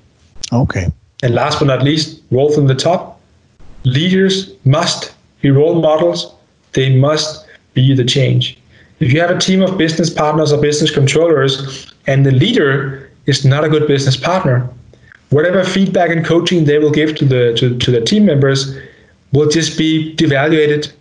Okay. 0.52 0.88
And 1.24 1.34
last 1.34 1.60
but 1.60 1.66
not 1.66 1.84
least, 1.84 2.22
roll 2.32 2.52
from 2.52 2.68
the 2.68 2.76
top. 2.76 3.20
Leaders 3.84 4.54
must 4.66 5.14
be 5.42 5.52
role 5.52 5.82
models. 5.82 6.34
They 6.74 6.96
must 6.96 7.46
be 7.74 7.94
the 7.94 8.04
change. 8.04 8.58
If 9.00 9.14
you 9.14 9.22
have 9.22 9.30
a 9.30 9.40
team 9.40 9.62
of 9.62 9.78
business 9.78 10.10
partners 10.10 10.52
or 10.52 10.60
business 10.60 10.90
controllers 10.90 11.92
and 12.08 12.26
the 12.26 12.32
leader 12.32 13.10
is 13.28 13.46
not 13.46 13.64
a 13.64 13.70
good 13.70 13.88
business 13.88 14.18
partner, 14.18 14.68
whatever 15.30 15.64
feedback 15.64 16.10
and 16.10 16.26
coaching 16.26 16.66
they 16.66 16.80
will 16.80 16.92
give 16.92 17.16
to 17.16 17.26
the 17.26 17.54
to, 17.58 17.78
to 17.78 17.92
the 17.92 18.02
team 18.02 18.26
members 18.26 18.78
will 19.34 19.50
just 19.50 19.78
be 19.78 20.16
devaluated 20.16 20.92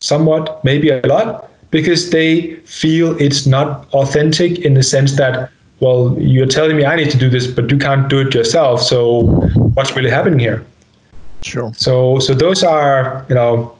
somewhat, 0.00 0.64
maybe 0.64 0.90
a 0.90 1.00
lot, 1.06 1.48
because 1.70 2.10
they 2.10 2.54
feel 2.64 3.16
it's 3.20 3.46
not 3.46 3.86
authentic 3.92 4.58
in 4.60 4.74
the 4.74 4.82
sense 4.82 5.16
that, 5.16 5.50
well, 5.80 6.16
you're 6.18 6.46
telling 6.46 6.76
me 6.76 6.84
I 6.84 6.96
need 6.96 7.10
to 7.10 7.18
do 7.18 7.30
this, 7.30 7.46
but 7.46 7.70
you 7.70 7.78
can't 7.78 8.08
do 8.08 8.20
it 8.20 8.34
yourself. 8.34 8.82
So 8.82 9.22
what's 9.74 9.94
really 9.94 10.10
happening 10.10 10.38
here? 10.38 10.64
Sure. 11.42 11.72
So 11.74 12.18
so 12.18 12.34
those 12.34 12.62
are, 12.64 13.24
you 13.28 13.34
know, 13.34 13.76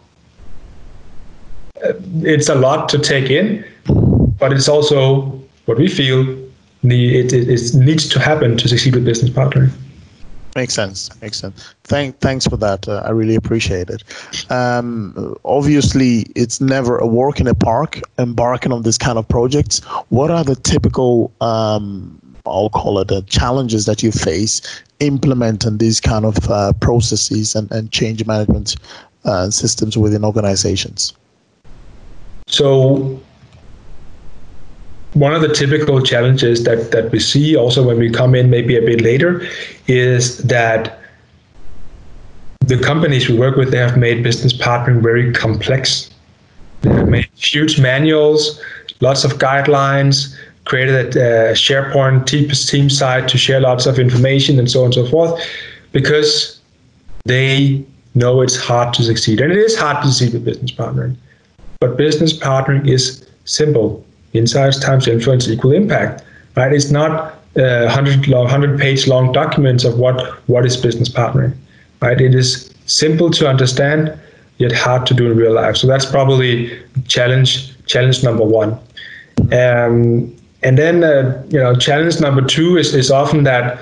uh, 1.84 1.92
it's 2.22 2.48
a 2.48 2.54
lot 2.54 2.88
to 2.90 2.98
take 2.98 3.30
in, 3.30 3.64
but 4.38 4.52
it's 4.52 4.68
also 4.68 5.42
what 5.66 5.78
we 5.78 5.88
feel 5.88 6.24
it, 6.82 7.32
it, 7.32 7.48
it 7.48 7.74
needs 7.74 8.08
to 8.08 8.18
happen 8.18 8.56
to 8.56 8.68
succeed 8.68 8.94
with 8.94 9.04
business 9.04 9.30
partnering. 9.30 9.70
Makes 10.56 10.74
sense. 10.74 11.10
Makes 11.22 11.38
sense. 11.38 11.74
Thank, 11.84 12.18
thanks 12.18 12.46
for 12.46 12.56
that. 12.56 12.88
Uh, 12.88 13.02
I 13.04 13.10
really 13.10 13.36
appreciate 13.36 13.88
it. 13.88 14.02
Um, 14.50 15.36
obviously, 15.44 16.26
it's 16.34 16.60
never 16.60 16.98
a 16.98 17.06
walk 17.06 17.40
in 17.40 17.46
a 17.46 17.54
park 17.54 18.00
embarking 18.18 18.72
on 18.72 18.82
this 18.82 18.98
kind 18.98 19.16
of 19.16 19.28
projects. 19.28 19.78
What 20.08 20.30
are 20.30 20.42
the 20.42 20.56
typical, 20.56 21.32
um, 21.40 22.20
I'll 22.46 22.70
call 22.70 22.98
it, 22.98 23.12
uh, 23.12 23.22
challenges 23.22 23.86
that 23.86 24.02
you 24.02 24.10
face 24.10 24.60
implementing 24.98 25.78
these 25.78 26.00
kind 26.00 26.24
of 26.24 26.50
uh, 26.50 26.72
processes 26.80 27.54
and, 27.54 27.70
and 27.70 27.92
change 27.92 28.26
management 28.26 28.74
uh, 29.24 29.50
systems 29.50 29.96
within 29.96 30.24
organizations? 30.24 31.14
So 32.48 33.20
one 35.14 35.34
of 35.34 35.42
the 35.42 35.52
typical 35.52 36.00
challenges 36.00 36.64
that, 36.64 36.92
that 36.92 37.10
we 37.10 37.18
see 37.18 37.56
also 37.56 37.86
when 37.86 37.98
we 37.98 38.10
come 38.10 38.34
in 38.34 38.48
maybe 38.48 38.76
a 38.76 38.82
bit 38.82 39.00
later 39.00 39.46
is 39.86 40.38
that 40.38 41.00
the 42.66 42.78
companies 42.78 43.28
we 43.28 43.36
work 43.36 43.56
with 43.56 43.70
they 43.72 43.78
have 43.78 43.96
made 43.96 44.22
business 44.22 44.52
partnering 44.52 45.02
very 45.02 45.32
complex. 45.32 46.10
They 46.82 46.90
have 46.90 47.08
made 47.08 47.28
huge 47.34 47.80
manuals 47.80 48.60
lots 49.00 49.24
of 49.24 49.32
guidelines 49.32 50.34
created 50.64 51.16
a 51.16 51.52
sharepoint 51.52 52.26
team 52.26 52.90
site 52.90 53.28
to 53.28 53.38
share 53.38 53.60
lots 53.60 53.86
of 53.86 53.98
information 53.98 54.58
and 54.58 54.70
so 54.70 54.80
on 54.80 54.86
and 54.86 54.94
so 54.94 55.06
forth 55.06 55.42
because 55.92 56.60
they 57.24 57.84
know 58.14 58.40
it's 58.40 58.56
hard 58.56 58.92
to 58.94 59.02
succeed. 59.02 59.40
And 59.40 59.52
it 59.52 59.58
is 59.58 59.76
hard 59.76 60.02
to 60.02 60.12
succeed 60.12 60.34
with 60.34 60.44
business 60.44 60.70
partnering 60.70 61.16
but 61.80 61.96
business 61.96 62.34
partnering 62.34 62.86
is 62.86 63.26
simple 63.46 64.04
insights 64.32 64.78
times 64.78 65.08
influence 65.08 65.48
equal 65.48 65.72
impact, 65.72 66.22
right? 66.56 66.72
It's 66.72 66.90
not 66.90 67.34
uh, 67.56 67.86
100, 67.86 68.28
long, 68.28 68.44
100 68.44 68.78
page 68.78 69.06
long 69.08 69.32
documents 69.32 69.84
of 69.84 69.98
what, 69.98 70.38
what 70.48 70.64
is 70.64 70.76
business 70.76 71.08
partnering, 71.08 71.54
right? 72.00 72.20
It 72.20 72.34
is 72.34 72.72
simple 72.86 73.30
to 73.30 73.48
understand, 73.48 74.18
yet 74.58 74.72
hard 74.72 75.06
to 75.06 75.14
do 75.14 75.30
in 75.30 75.36
real 75.36 75.52
life. 75.52 75.76
So 75.76 75.86
that's 75.86 76.06
probably 76.06 76.78
challenge 77.08 77.76
challenge 77.86 78.22
number 78.22 78.44
one. 78.44 78.78
Um, 79.52 80.34
and 80.62 80.78
then, 80.78 81.02
uh, 81.02 81.42
you 81.48 81.58
know, 81.58 81.74
challenge 81.74 82.20
number 82.20 82.42
two 82.42 82.76
is, 82.76 82.94
is 82.94 83.10
often 83.10 83.44
that 83.44 83.80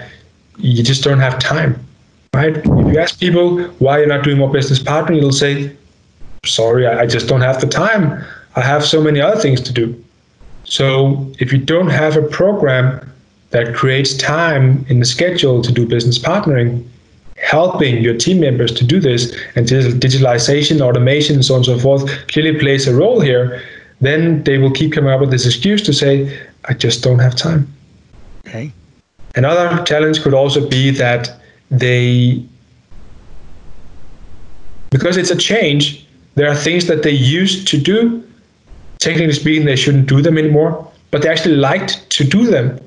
you 0.58 0.82
just 0.82 1.04
don't 1.04 1.18
have 1.18 1.38
time, 1.38 1.84
right? 2.32 2.56
If 2.56 2.64
you 2.64 2.98
ask 2.98 3.18
people 3.18 3.62
why 3.80 3.98
you're 3.98 4.06
not 4.06 4.24
doing 4.24 4.38
more 4.38 4.50
business 4.50 4.78
partnering, 4.78 5.20
they'll 5.20 5.32
say, 5.32 5.76
sorry, 6.46 6.86
I 6.86 7.06
just 7.06 7.28
don't 7.28 7.40
have 7.42 7.60
the 7.60 7.66
time. 7.66 8.24
I 8.56 8.62
have 8.62 8.84
so 8.84 9.02
many 9.02 9.20
other 9.20 9.40
things 9.40 9.60
to 9.62 9.72
do. 9.72 10.04
So 10.68 11.32
if 11.38 11.52
you 11.52 11.58
don't 11.58 11.88
have 11.88 12.16
a 12.16 12.22
program 12.22 13.10
that 13.50 13.74
creates 13.74 14.14
time 14.16 14.84
in 14.88 15.00
the 15.00 15.06
schedule 15.06 15.62
to 15.62 15.72
do 15.72 15.86
business 15.86 16.18
partnering, 16.18 16.86
helping 17.36 18.02
your 18.02 18.14
team 18.14 18.40
members 18.40 18.72
to 18.72 18.84
do 18.84 19.00
this, 19.00 19.34
and 19.54 19.66
digitalization, 19.66 20.80
automation, 20.80 21.36
and 21.36 21.44
so 21.44 21.54
on 21.54 21.58
and 21.58 21.66
so 21.66 21.78
forth 21.78 22.10
clearly 22.28 22.58
plays 22.58 22.86
a 22.86 22.94
role 22.94 23.20
here, 23.20 23.62
then 24.00 24.44
they 24.44 24.58
will 24.58 24.70
keep 24.70 24.92
coming 24.92 25.10
up 25.10 25.20
with 25.20 25.30
this 25.30 25.46
excuse 25.46 25.82
to 25.82 25.92
say, 25.92 26.38
I 26.66 26.74
just 26.74 27.02
don't 27.02 27.18
have 27.18 27.34
time. 27.34 27.72
Okay. 28.46 28.70
Another 29.34 29.82
challenge 29.84 30.20
could 30.22 30.34
also 30.34 30.68
be 30.68 30.90
that 30.90 31.40
they, 31.70 32.44
because 34.90 35.16
it's 35.16 35.30
a 35.30 35.36
change, 35.36 36.06
there 36.34 36.48
are 36.48 36.54
things 36.54 36.86
that 36.86 37.02
they 37.02 37.10
used 37.10 37.66
to 37.68 37.78
do 37.78 38.27
technically 38.98 39.32
speaking, 39.32 39.64
they 39.64 39.76
shouldn't 39.76 40.08
do 40.08 40.20
them 40.22 40.38
anymore, 40.38 40.90
but 41.10 41.22
they 41.22 41.28
actually 41.28 41.56
liked 41.56 42.08
to 42.10 42.24
do 42.24 42.46
them. 42.46 42.78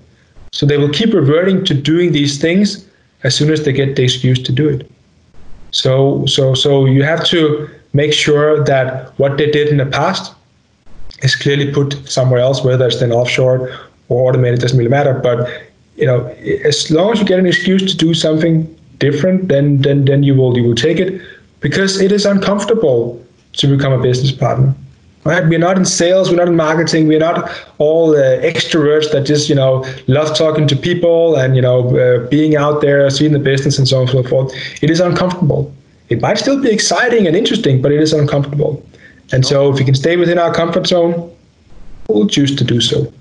So 0.52 0.66
they 0.66 0.78
will 0.78 0.90
keep 0.90 1.14
reverting 1.14 1.64
to 1.66 1.74
doing 1.74 2.12
these 2.12 2.40
things 2.40 2.86
as 3.24 3.36
soon 3.36 3.52
as 3.52 3.64
they 3.64 3.72
get 3.72 3.96
the 3.96 4.04
excuse 4.04 4.42
to 4.44 4.52
do 4.52 4.68
it. 4.68 4.90
So, 5.72 6.26
so, 6.26 6.54
so 6.54 6.86
you 6.86 7.04
have 7.04 7.26
to 7.28 7.70
make 7.94 8.14
sure 8.14 8.64
that 8.66 9.18
what 9.18 9.38
they 9.38 9.50
did 9.50 9.70
in 9.70 9.78
the 9.78 9.86
past 9.86 10.34
is 11.24 11.36
clearly 11.36 11.72
put 11.72 11.94
somewhere 12.10 12.40
else, 12.40 12.64
whether 12.64 12.88
it's 12.88 13.00
then 13.00 13.12
offshore 13.12 13.70
or 14.10 14.30
automated, 14.30 14.60
doesn't 14.60 14.78
really 14.78 14.90
matter. 14.90 15.14
But 15.14 15.50
you 15.96 16.06
know, 16.06 16.28
as 16.66 16.92
long 16.92 17.14
as 17.14 17.20
you 17.20 17.26
get 17.26 17.40
an 17.40 17.46
excuse 17.46 17.90
to 17.90 17.98
do 17.98 18.14
something 18.14 18.68
different, 18.98 19.48
then 19.48 19.82
then 19.82 20.06
then 20.06 20.24
you 20.24 20.34
will 20.34 20.58
you 20.58 20.64
will 20.64 20.76
take 20.76 21.00
it 21.00 21.22
because 21.60 22.02
it 22.02 22.12
is 22.12 22.26
uncomfortable 22.26 23.24
to 23.54 23.68
become 23.68 23.94
a 23.94 24.02
business 24.02 24.32
partner 24.32 24.74
right? 25.24 25.48
We're 25.48 25.60
not 25.60 25.78
in 25.78 25.86
sales, 25.86 26.30
we're 26.30 26.38
not 26.38 26.48
in 26.48 26.56
marketing, 26.56 27.08
we're 27.08 27.20
not 27.20 27.50
all 27.78 28.16
uh, 28.16 28.40
extroverts 28.42 29.12
that 29.12 29.26
just 29.26 29.50
you 29.50 29.56
know 29.56 29.86
love 30.08 30.36
talking 30.36 30.68
to 30.68 30.76
people 30.76 31.36
and 31.36 31.56
you 31.56 31.62
know 31.62 31.96
uh, 31.98 32.28
being 32.28 32.56
out 32.56 32.82
there, 32.82 33.10
seeing 33.10 33.32
the 33.32 33.40
business 33.40 33.78
and 33.78 33.88
so 33.88 33.98
on 33.98 34.02
and 34.04 34.12
so 34.12 34.24
forth. 34.24 34.54
It 34.82 34.90
is 34.90 35.00
uncomfortable. 35.00 35.74
It 36.10 36.22
might 36.22 36.38
still 36.38 36.62
be 36.62 36.70
exciting 36.70 37.28
and 37.28 37.36
interesting, 37.36 37.82
but 37.82 37.92
it 37.92 38.02
is 38.02 38.14
uncomfortable. 38.14 38.86
And 39.32 39.46
so, 39.46 39.72
if 39.72 39.80
we 39.80 39.86
can 39.86 39.96
stay 39.96 40.18
within 40.18 40.38
our 40.38 40.54
comfort 40.54 40.88
zone, 40.88 41.34
we'll 42.10 42.28
choose 42.28 42.56
to 42.56 42.64
do 42.64 42.82
so. 42.82 43.12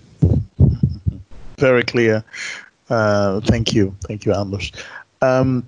Very 1.58 1.84
clear. 1.84 2.24
Uh, 2.88 3.40
thank 3.40 3.72
you, 3.72 3.94
thank 4.08 4.24
you, 4.24 4.34
Anders. 4.34 4.72
Um, 5.22 5.64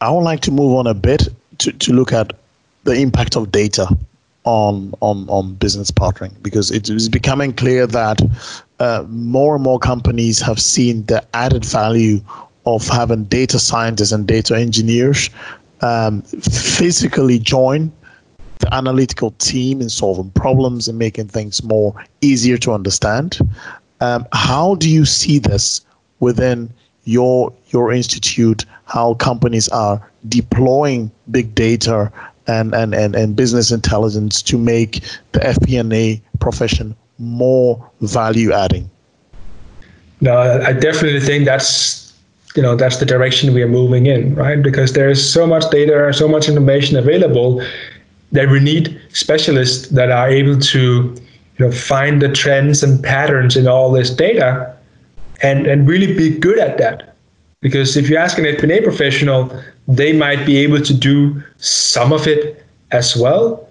I 0.00 0.10
would 0.10 0.22
like 0.22 0.40
to 0.42 0.50
move 0.50 0.78
on 0.78 0.86
a 0.86 0.94
bit 0.94 1.28
to, 1.58 1.72
to 1.72 1.92
look 1.92 2.12
at 2.12 2.32
the 2.84 2.92
impact 2.92 3.36
of 3.36 3.52
data 3.52 3.86
on 4.44 4.94
on 5.00 5.28
on 5.28 5.54
business 5.54 5.90
partnering 5.90 6.32
because 6.42 6.70
it 6.70 6.88
is 6.88 7.08
becoming 7.08 7.52
clear 7.52 7.86
that 7.86 8.20
uh, 8.78 9.04
more 9.08 9.54
and 9.54 9.64
more 9.64 9.78
companies 9.78 10.40
have 10.40 10.58
seen 10.58 11.04
the 11.06 11.22
added 11.34 11.64
value 11.64 12.20
of 12.66 12.86
having 12.88 13.24
data 13.24 13.58
scientists 13.58 14.12
and 14.12 14.26
data 14.26 14.56
engineers 14.56 15.30
um, 15.82 16.22
physically 16.22 17.38
join 17.38 17.92
the 18.58 18.74
analytical 18.74 19.32
team 19.32 19.80
in 19.80 19.88
solving 19.88 20.30
problems 20.30 20.88
and 20.88 20.98
making 20.98 21.28
things 21.28 21.62
more 21.62 21.94
easier 22.20 22.58
to 22.58 22.72
understand. 22.72 23.38
Um, 24.00 24.26
how 24.32 24.74
do 24.76 24.88
you 24.88 25.04
see 25.04 25.38
this 25.38 25.80
within 26.20 26.72
your 27.04 27.52
your 27.68 27.92
institute? 27.92 28.64
How 28.84 29.14
companies 29.14 29.68
are 29.68 30.10
deploying 30.28 31.10
big 31.30 31.54
data 31.54 32.12
and, 32.46 32.74
and, 32.74 32.94
and, 32.94 33.14
and 33.14 33.36
business 33.36 33.70
intelligence 33.70 34.42
to 34.42 34.58
make 34.58 35.02
the 35.32 35.40
FP&A 35.40 36.20
profession 36.38 36.96
more 37.18 37.90
value 38.00 38.52
adding? 38.52 38.90
No, 40.20 40.36
I 40.36 40.72
definitely 40.72 41.20
think 41.20 41.44
that's 41.44 42.12
you 42.56 42.62
know 42.62 42.74
that's 42.74 42.96
the 42.96 43.06
direction 43.06 43.54
we 43.54 43.62
are 43.62 43.68
moving 43.68 44.06
in, 44.06 44.34
right? 44.34 44.62
Because 44.62 44.92
there 44.92 45.08
is 45.08 45.32
so 45.32 45.46
much 45.46 45.70
data, 45.70 46.06
and 46.06 46.14
so 46.14 46.28
much 46.28 46.48
information 46.48 46.96
available 46.96 47.62
that 48.32 48.48
we 48.48 48.60
need 48.60 49.00
specialists 49.12 49.88
that 49.88 50.10
are 50.10 50.28
able 50.28 50.58
to 50.58 51.14
you 51.58 51.66
know 51.66 51.72
find 51.72 52.20
the 52.20 52.28
trends 52.28 52.82
and 52.82 53.02
patterns 53.02 53.56
in 53.56 53.66
all 53.66 53.90
this 53.92 54.10
data 54.10 54.74
and 55.42 55.66
and 55.66 55.88
really 55.88 56.14
be 56.14 56.38
good 56.38 56.58
at 56.58 56.78
that 56.78 57.09
because 57.60 57.96
if 57.96 58.08
you 58.08 58.16
ask 58.16 58.38
an 58.38 58.44
FP&A 58.44 58.82
professional 58.82 59.50
they 59.88 60.12
might 60.12 60.44
be 60.46 60.56
able 60.58 60.80
to 60.80 60.94
do 60.94 61.42
some 61.58 62.12
of 62.12 62.26
it 62.26 62.64
as 62.90 63.16
well 63.16 63.70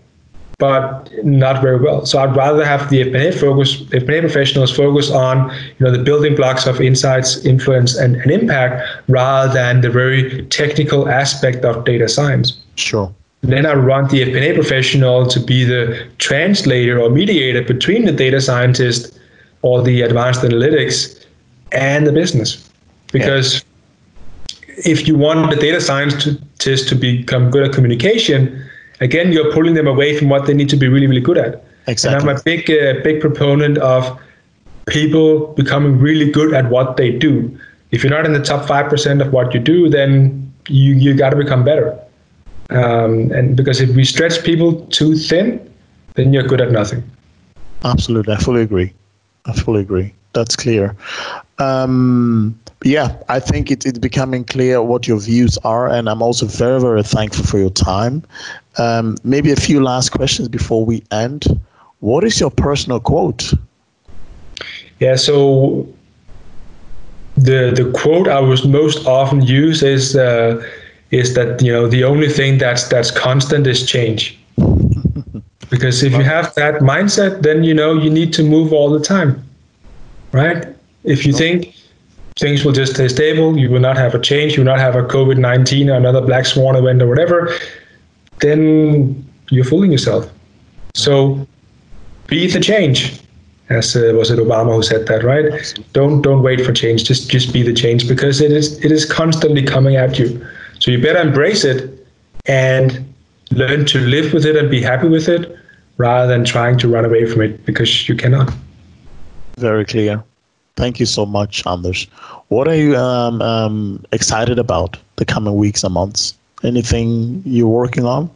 but 0.59 1.09
not 1.23 1.61
very 1.61 1.77
well. 1.79 2.05
So 2.05 2.19
I'd 2.19 2.35
rather 2.35 2.65
have 2.65 2.89
the 2.89 3.05
FP&A 3.05 3.31
focus, 3.31 3.77
FP&A 3.77 4.19
professionals 4.19 4.75
focus 4.75 5.09
on 5.09 5.49
you 5.79 5.85
know 5.85 5.91
the 5.91 6.03
building 6.03 6.35
blocks 6.35 6.67
of 6.67 6.81
insights, 6.81 7.43
influence, 7.45 7.95
and, 7.95 8.17
and 8.17 8.29
impact 8.29 8.85
rather 9.07 9.51
than 9.53 9.81
the 9.81 9.89
very 9.89 10.45
technical 10.47 11.09
aspect 11.09 11.63
of 11.63 11.85
data 11.85 12.09
science. 12.09 12.59
Sure. 12.75 13.11
Then 13.41 13.65
I 13.65 13.73
want 13.73 14.11
the 14.11 14.21
FP&A 14.21 14.53
professional 14.53 15.25
to 15.27 15.39
be 15.39 15.63
the 15.63 16.07
translator 16.17 16.99
or 16.99 17.09
mediator 17.09 17.63
between 17.63 18.03
the 18.03 18.11
data 18.11 18.41
scientist 18.41 19.17
or 19.61 19.81
the 19.81 20.01
advanced 20.01 20.41
analytics 20.41 21.25
and 21.71 22.05
the 22.05 22.11
business. 22.11 22.69
Because. 23.11 23.63
If 24.85 25.07
you 25.07 25.15
want 25.15 25.49
the 25.49 25.55
data 25.55 25.81
scientist 25.81 26.89
to 26.89 26.95
become 26.95 27.49
good 27.49 27.63
at 27.63 27.73
communication, 27.73 28.63
again, 28.99 29.31
you're 29.31 29.51
pulling 29.53 29.73
them 29.73 29.87
away 29.87 30.17
from 30.17 30.29
what 30.29 30.45
they 30.45 30.53
need 30.53 30.69
to 30.69 30.77
be 30.77 30.87
really, 30.87 31.07
really 31.07 31.21
good 31.21 31.37
at. 31.37 31.63
Exactly. 31.87 32.19
And 32.19 32.29
I'm 32.29 32.37
a 32.37 32.41
big, 32.43 32.69
uh, 32.69 33.01
big 33.03 33.21
proponent 33.21 33.77
of 33.79 34.19
people 34.87 35.47
becoming 35.53 35.99
really 35.99 36.29
good 36.29 36.53
at 36.53 36.69
what 36.69 36.97
they 36.97 37.11
do. 37.11 37.57
If 37.91 38.03
you're 38.03 38.11
not 38.11 38.25
in 38.25 38.33
the 38.33 38.43
top 38.43 38.67
5% 38.67 39.25
of 39.25 39.33
what 39.33 39.53
you 39.53 39.59
do, 39.59 39.89
then 39.89 40.53
you, 40.67 40.93
you 40.93 41.15
got 41.15 41.31
to 41.31 41.35
become 41.35 41.63
better. 41.63 41.97
Um, 42.69 43.31
and 43.31 43.55
because 43.55 43.81
if 43.81 43.89
we 43.95 44.05
stretch 44.05 44.43
people 44.43 44.85
too 44.87 45.15
thin, 45.15 45.73
then 46.13 46.33
you're 46.33 46.43
good 46.43 46.61
at 46.61 46.71
nothing. 46.71 47.03
Absolutely. 47.83 48.33
I 48.33 48.37
fully 48.37 48.61
agree. 48.61 48.93
I 49.49 49.53
fully 49.53 49.81
agree. 49.81 50.13
That's 50.33 50.55
clear. 50.55 50.95
Um, 51.57 52.59
yeah, 52.83 53.17
I 53.27 53.39
think 53.39 53.71
it, 53.71 53.85
it's 53.85 53.99
becoming 53.99 54.45
clear 54.45 54.81
what 54.81 55.07
your 55.07 55.19
views 55.19 55.57
are, 55.63 55.89
and 55.89 56.07
I'm 56.07 56.21
also 56.21 56.45
very, 56.45 56.79
very 56.79 57.03
thankful 57.03 57.45
for 57.45 57.57
your 57.57 57.71
time. 57.71 58.23
Um, 58.77 59.17
maybe 59.23 59.51
a 59.51 59.55
few 59.55 59.83
last 59.83 60.11
questions 60.11 60.47
before 60.47 60.85
we 60.85 61.03
end. 61.11 61.59
What 61.99 62.23
is 62.23 62.39
your 62.39 62.51
personal 62.51 62.99
quote? 62.99 63.53
Yeah, 64.99 65.15
so 65.15 65.87
the 67.35 67.71
the 67.75 67.91
quote 67.99 68.27
I 68.27 68.39
was 68.39 68.65
most 68.65 69.05
often 69.07 69.41
use 69.41 69.81
is 69.81 70.15
uh, 70.15 70.63
is 71.11 71.33
that 71.33 71.61
you 71.61 71.71
know 71.71 71.87
the 71.87 72.03
only 72.03 72.29
thing 72.29 72.59
that's 72.59 72.87
that's 72.87 73.11
constant 73.11 73.67
is 73.67 73.85
change. 73.85 74.37
because 75.69 76.01
if 76.03 76.13
you 76.13 76.23
have 76.23 76.53
that 76.55 76.81
mindset, 76.81 77.43
then 77.43 77.63
you 77.63 77.73
know 77.73 77.93
you 77.93 78.09
need 78.09 78.33
to 78.33 78.43
move 78.43 78.73
all 78.73 78.89
the 78.89 78.99
time, 78.99 79.43
right? 80.31 80.67
If 81.03 81.25
you 81.25 81.33
think 81.33 81.75
things 82.37 82.65
will 82.65 82.71
just 82.71 82.95
stay 82.95 83.07
stable, 83.07 83.57
you 83.57 83.69
will 83.69 83.79
not 83.79 83.97
have 83.97 84.15
a 84.15 84.19
change, 84.19 84.53
you 84.55 84.63
will 84.63 84.71
not 84.71 84.79
have 84.79 84.95
a 84.95 85.03
COVID 85.03 85.37
nineteen 85.37 85.89
or 85.89 85.95
another 85.95 86.21
black 86.21 86.45
swan 86.45 86.75
event 86.75 87.01
or 87.01 87.07
whatever, 87.07 87.53
then 88.39 89.23
you're 89.51 89.65
fooling 89.65 89.91
yourself. 89.91 90.29
So 90.95 91.47
be 92.27 92.47
the 92.47 92.59
change. 92.59 93.21
As 93.69 93.95
uh, 93.95 94.13
was 94.15 94.31
it 94.31 94.39
Obama 94.39 94.75
who 94.75 94.81
said 94.81 95.05
that, 95.07 95.23
right? 95.23 95.75
Don't 95.93 96.23
don't 96.23 96.41
wait 96.41 96.65
for 96.65 96.73
change. 96.73 97.03
Just 97.03 97.29
just 97.29 97.53
be 97.53 97.61
the 97.61 97.73
change 97.73 98.07
because 98.07 98.41
it 98.41 98.51
is 98.51 98.83
it 98.83 98.91
is 98.91 99.05
constantly 99.05 99.61
coming 99.61 99.95
at 99.95 100.17
you. 100.17 100.43
So 100.79 100.89
you 100.89 100.99
better 100.99 101.19
embrace 101.19 101.63
it 101.63 102.07
and 102.47 103.05
learn 103.51 103.85
to 103.85 103.99
live 103.99 104.33
with 104.33 104.45
it 104.45 104.55
and 104.55 104.71
be 104.71 104.81
happy 104.81 105.07
with 105.07 105.29
it 105.29 105.58
rather 105.99 106.27
than 106.27 106.43
trying 106.43 106.79
to 106.79 106.87
run 106.87 107.05
away 107.05 107.25
from 107.27 107.41
it 107.41 107.63
because 107.65 108.09
you 108.09 108.15
cannot. 108.15 108.51
Very 109.57 109.85
clear. 109.85 110.23
Thank 110.75 110.99
you 110.99 111.05
so 111.05 111.25
much, 111.25 111.67
Anders. 111.67 112.07
What 112.47 112.67
are 112.67 112.75
you 112.75 112.95
um, 112.95 113.41
um, 113.41 114.03
excited 114.13 114.57
about 114.57 114.97
the 115.17 115.25
coming 115.25 115.55
weeks 115.55 115.83
and 115.83 115.93
months? 115.93 116.33
Anything 116.63 117.43
you're 117.45 117.67
working 117.67 118.05
on? 118.05 118.31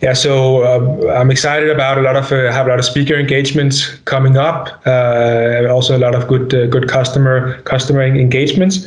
Yeah, 0.00 0.14
so 0.14 0.62
uh, 0.62 1.12
I'm 1.12 1.30
excited 1.30 1.70
about 1.70 1.98
a 1.98 2.02
lot 2.02 2.16
of 2.16 2.32
uh, 2.32 2.50
have 2.52 2.66
a 2.66 2.70
lot 2.70 2.78
of 2.78 2.84
speaker 2.84 3.14
engagements 3.14 3.86
coming 4.04 4.36
up. 4.36 4.82
Uh, 4.86 5.66
also 5.70 5.96
a 5.96 6.00
lot 6.00 6.14
of 6.14 6.26
good 6.26 6.54
uh, 6.54 6.66
good 6.66 6.88
customer 6.88 7.60
customer 7.62 8.02
engagements. 8.02 8.86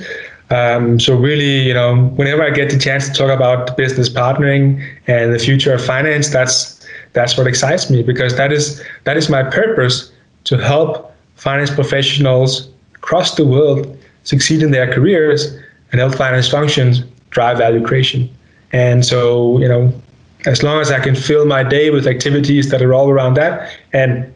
Um, 0.52 1.00
so 1.00 1.16
really, 1.16 1.62
you 1.62 1.74
know, 1.74 2.06
whenever 2.18 2.44
I 2.44 2.52
get 2.52 2.70
the 2.70 2.78
chance 2.78 3.08
to 3.08 3.14
talk 3.14 3.32
about 3.32 3.76
business 3.78 4.10
partnering 4.10 4.80
and 5.08 5.34
the 5.34 5.40
future 5.40 5.74
of 5.74 5.84
finance, 5.84 6.30
that's 6.30 6.75
that's 7.16 7.38
what 7.38 7.48
excites 7.48 7.90
me 7.90 8.04
because 8.04 8.38
that 8.38 8.52
is 8.52 8.84
that 9.06 9.18
is 9.18 9.30
my 9.30 9.42
purpose 9.42 10.12
to 10.44 10.58
help 10.58 11.12
finance 11.36 11.72
professionals 11.72 12.70
across 12.94 13.36
the 13.36 13.46
world 13.46 13.98
succeed 14.24 14.62
in 14.62 14.72
their 14.72 14.92
careers 14.92 15.58
and 15.92 16.00
help 16.00 16.14
finance 16.16 16.48
functions 16.48 17.04
drive 17.30 17.58
value 17.58 17.84
creation. 17.86 18.30
And 18.72 19.06
so, 19.06 19.60
you 19.60 19.68
know, 19.68 19.94
as 20.46 20.64
long 20.64 20.82
as 20.82 20.92
I 20.92 21.00
can 21.00 21.16
fill 21.16 21.46
my 21.46 21.64
day 21.64 21.90
with 21.90 22.08
activities 22.08 22.70
that 22.72 22.82
are 22.82 22.94
all 22.94 23.10
around 23.10 23.36
that, 23.36 23.72
and 23.94 24.32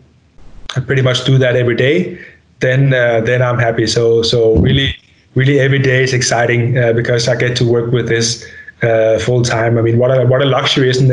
I 0.76 0.80
pretty 0.80 1.02
much 1.02 1.26
do 1.26 1.38
that 1.38 1.56
every 1.56 1.76
day, 1.76 2.20
then 2.60 2.94
uh, 2.94 3.22
then 3.22 3.42
I'm 3.42 3.60
happy. 3.60 3.88
So 3.88 4.24
so 4.24 4.56
really 4.56 4.96
really 5.36 5.60
every 5.60 5.80
day 5.80 6.04
is 6.04 6.14
exciting 6.14 6.78
uh, 6.78 6.94
because 6.94 7.28
I 7.28 7.36
get 7.36 7.56
to 7.58 7.66
work 7.66 7.92
with 7.92 8.08
this 8.08 8.46
uh, 8.82 9.20
full 9.20 9.44
time. 9.44 9.78
I 9.78 9.82
mean, 9.82 9.98
what 9.98 10.12
a 10.12 10.26
what 10.26 10.42
a 10.42 10.46
luxury, 10.46 10.90
isn't 10.90 11.12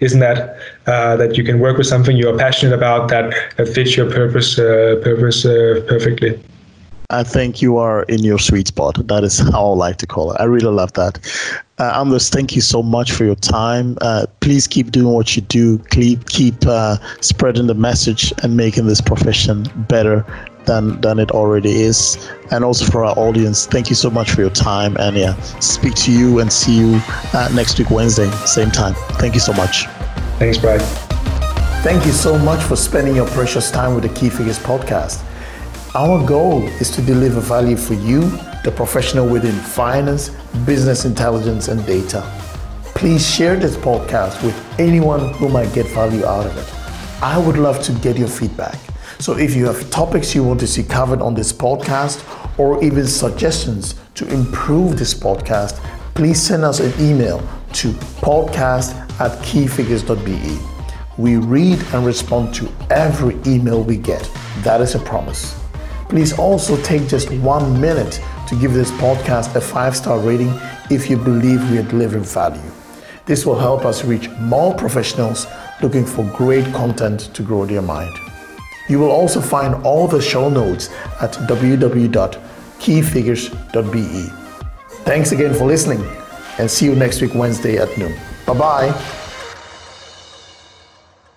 isn't 0.00 0.20
that? 0.20 0.56
Uh, 0.86 1.16
that 1.16 1.36
you 1.36 1.44
can 1.44 1.60
work 1.60 1.76
with 1.76 1.86
something 1.86 2.16
you're 2.16 2.36
passionate 2.38 2.74
about 2.74 3.08
that, 3.08 3.34
that 3.56 3.68
fits 3.68 3.96
your 3.96 4.10
purpose 4.10 4.58
uh, 4.58 5.00
purpose 5.02 5.44
uh, 5.44 5.82
perfectly. 5.86 6.40
I 7.10 7.22
think 7.22 7.62
you 7.62 7.78
are 7.78 8.02
in 8.02 8.22
your 8.22 8.38
sweet 8.38 8.68
spot. 8.68 9.06
That 9.08 9.24
is 9.24 9.38
how 9.52 9.70
I 9.70 9.74
like 9.74 9.96
to 9.98 10.06
call 10.06 10.32
it. 10.32 10.40
I 10.40 10.44
really 10.44 10.70
love 10.70 10.92
that. 10.94 11.18
Uh, 11.78 11.92
Anders, 12.00 12.28
thank 12.28 12.54
you 12.54 12.60
so 12.60 12.82
much 12.82 13.12
for 13.12 13.24
your 13.24 13.36
time. 13.36 13.96
Uh, 14.00 14.26
please 14.40 14.66
keep 14.66 14.90
doing 14.90 15.14
what 15.14 15.36
you 15.36 15.42
do. 15.42 15.78
Keep 15.90 16.28
keep 16.28 16.66
uh, 16.66 16.98
spreading 17.20 17.66
the 17.66 17.74
message 17.74 18.32
and 18.42 18.56
making 18.56 18.88
this 18.88 19.00
profession 19.00 19.66
better 19.88 20.24
than 20.68 21.00
than 21.00 21.18
it 21.18 21.32
already 21.32 21.82
is. 21.82 22.16
And 22.52 22.64
also 22.64 22.84
for 22.84 23.04
our 23.04 23.18
audience, 23.18 23.66
thank 23.66 23.88
you 23.90 23.96
so 23.96 24.10
much 24.10 24.30
for 24.30 24.42
your 24.42 24.50
time. 24.50 24.96
And 24.98 25.16
yeah, 25.16 25.34
speak 25.58 25.94
to 26.06 26.12
you 26.12 26.38
and 26.38 26.52
see 26.52 26.78
you 26.78 27.00
uh, 27.34 27.48
next 27.52 27.78
week 27.78 27.90
Wednesday, 27.90 28.30
same 28.46 28.70
time. 28.70 28.94
Thank 29.18 29.34
you 29.34 29.40
so 29.40 29.52
much. 29.52 29.86
Thanks, 30.38 30.58
brad 30.58 30.80
Thank 31.82 32.06
you 32.06 32.12
so 32.12 32.36
much 32.38 32.62
for 32.62 32.76
spending 32.76 33.16
your 33.16 33.28
precious 33.28 33.70
time 33.70 33.94
with 33.94 34.02
the 34.02 34.10
Key 34.10 34.28
Figures 34.30 34.58
podcast. 34.58 35.24
Our 35.94 36.24
goal 36.26 36.66
is 36.80 36.90
to 36.90 37.02
deliver 37.02 37.40
value 37.40 37.76
for 37.76 37.94
you, 37.94 38.20
the 38.64 38.72
professional 38.74 39.26
within 39.28 39.54
finance, 39.54 40.30
business 40.66 41.04
intelligence, 41.04 41.68
and 41.68 41.84
data. 41.86 42.20
Please 42.94 43.24
share 43.24 43.56
this 43.56 43.76
podcast 43.76 44.42
with 44.44 44.56
anyone 44.80 45.32
who 45.34 45.48
might 45.48 45.72
get 45.72 45.86
value 45.94 46.26
out 46.26 46.46
of 46.46 46.56
it. 46.58 46.68
I 47.22 47.38
would 47.38 47.56
love 47.56 47.80
to 47.84 47.92
get 47.92 48.18
your 48.18 48.28
feedback. 48.28 48.76
So 49.20 49.36
if 49.36 49.56
you 49.56 49.66
have 49.66 49.90
topics 49.90 50.32
you 50.32 50.44
want 50.44 50.60
to 50.60 50.66
see 50.68 50.84
covered 50.84 51.20
on 51.20 51.34
this 51.34 51.52
podcast 51.52 52.22
or 52.56 52.82
even 52.84 53.04
suggestions 53.06 53.96
to 54.14 54.28
improve 54.32 54.96
this 54.96 55.12
podcast, 55.12 55.76
please 56.14 56.40
send 56.40 56.64
us 56.64 56.78
an 56.78 56.92
email 57.00 57.40
to 57.74 57.92
podcast 58.22 58.94
at 59.20 59.32
keyfigures.be. 59.42 60.58
We 61.20 61.36
read 61.36 61.82
and 61.92 62.06
respond 62.06 62.54
to 62.54 62.68
every 62.90 63.36
email 63.44 63.82
we 63.82 63.96
get. 63.96 64.30
That 64.62 64.80
is 64.80 64.94
a 64.94 65.00
promise. 65.00 65.58
Please 66.08 66.38
also 66.38 66.80
take 66.82 67.08
just 67.08 67.28
one 67.32 67.80
minute 67.80 68.20
to 68.46 68.54
give 68.54 68.72
this 68.72 68.92
podcast 68.92 69.54
a 69.56 69.60
five 69.60 69.96
star 69.96 70.20
rating 70.20 70.52
if 70.90 71.10
you 71.10 71.16
believe 71.16 71.68
we 71.72 71.78
are 71.78 71.82
delivering 71.82 72.22
value. 72.22 72.62
This 73.26 73.44
will 73.44 73.58
help 73.58 73.84
us 73.84 74.04
reach 74.04 74.30
more 74.38 74.74
professionals 74.74 75.48
looking 75.82 76.06
for 76.06 76.24
great 76.36 76.72
content 76.72 77.34
to 77.34 77.42
grow 77.42 77.66
their 77.66 77.82
mind. 77.82 78.16
You 78.88 78.98
will 78.98 79.10
also 79.10 79.40
find 79.40 79.74
all 79.84 80.08
the 80.08 80.20
show 80.20 80.48
notes 80.48 80.90
at 81.20 81.32
www.keyfigures.be. 81.32 84.32
Thanks 85.04 85.32
again 85.32 85.54
for 85.54 85.66
listening 85.66 86.04
and 86.58 86.70
see 86.70 86.86
you 86.86 86.94
next 86.94 87.20
week, 87.20 87.34
Wednesday 87.34 87.76
at 87.78 87.96
noon. 87.98 88.14
Bye 88.46 88.54
bye. 88.54 89.14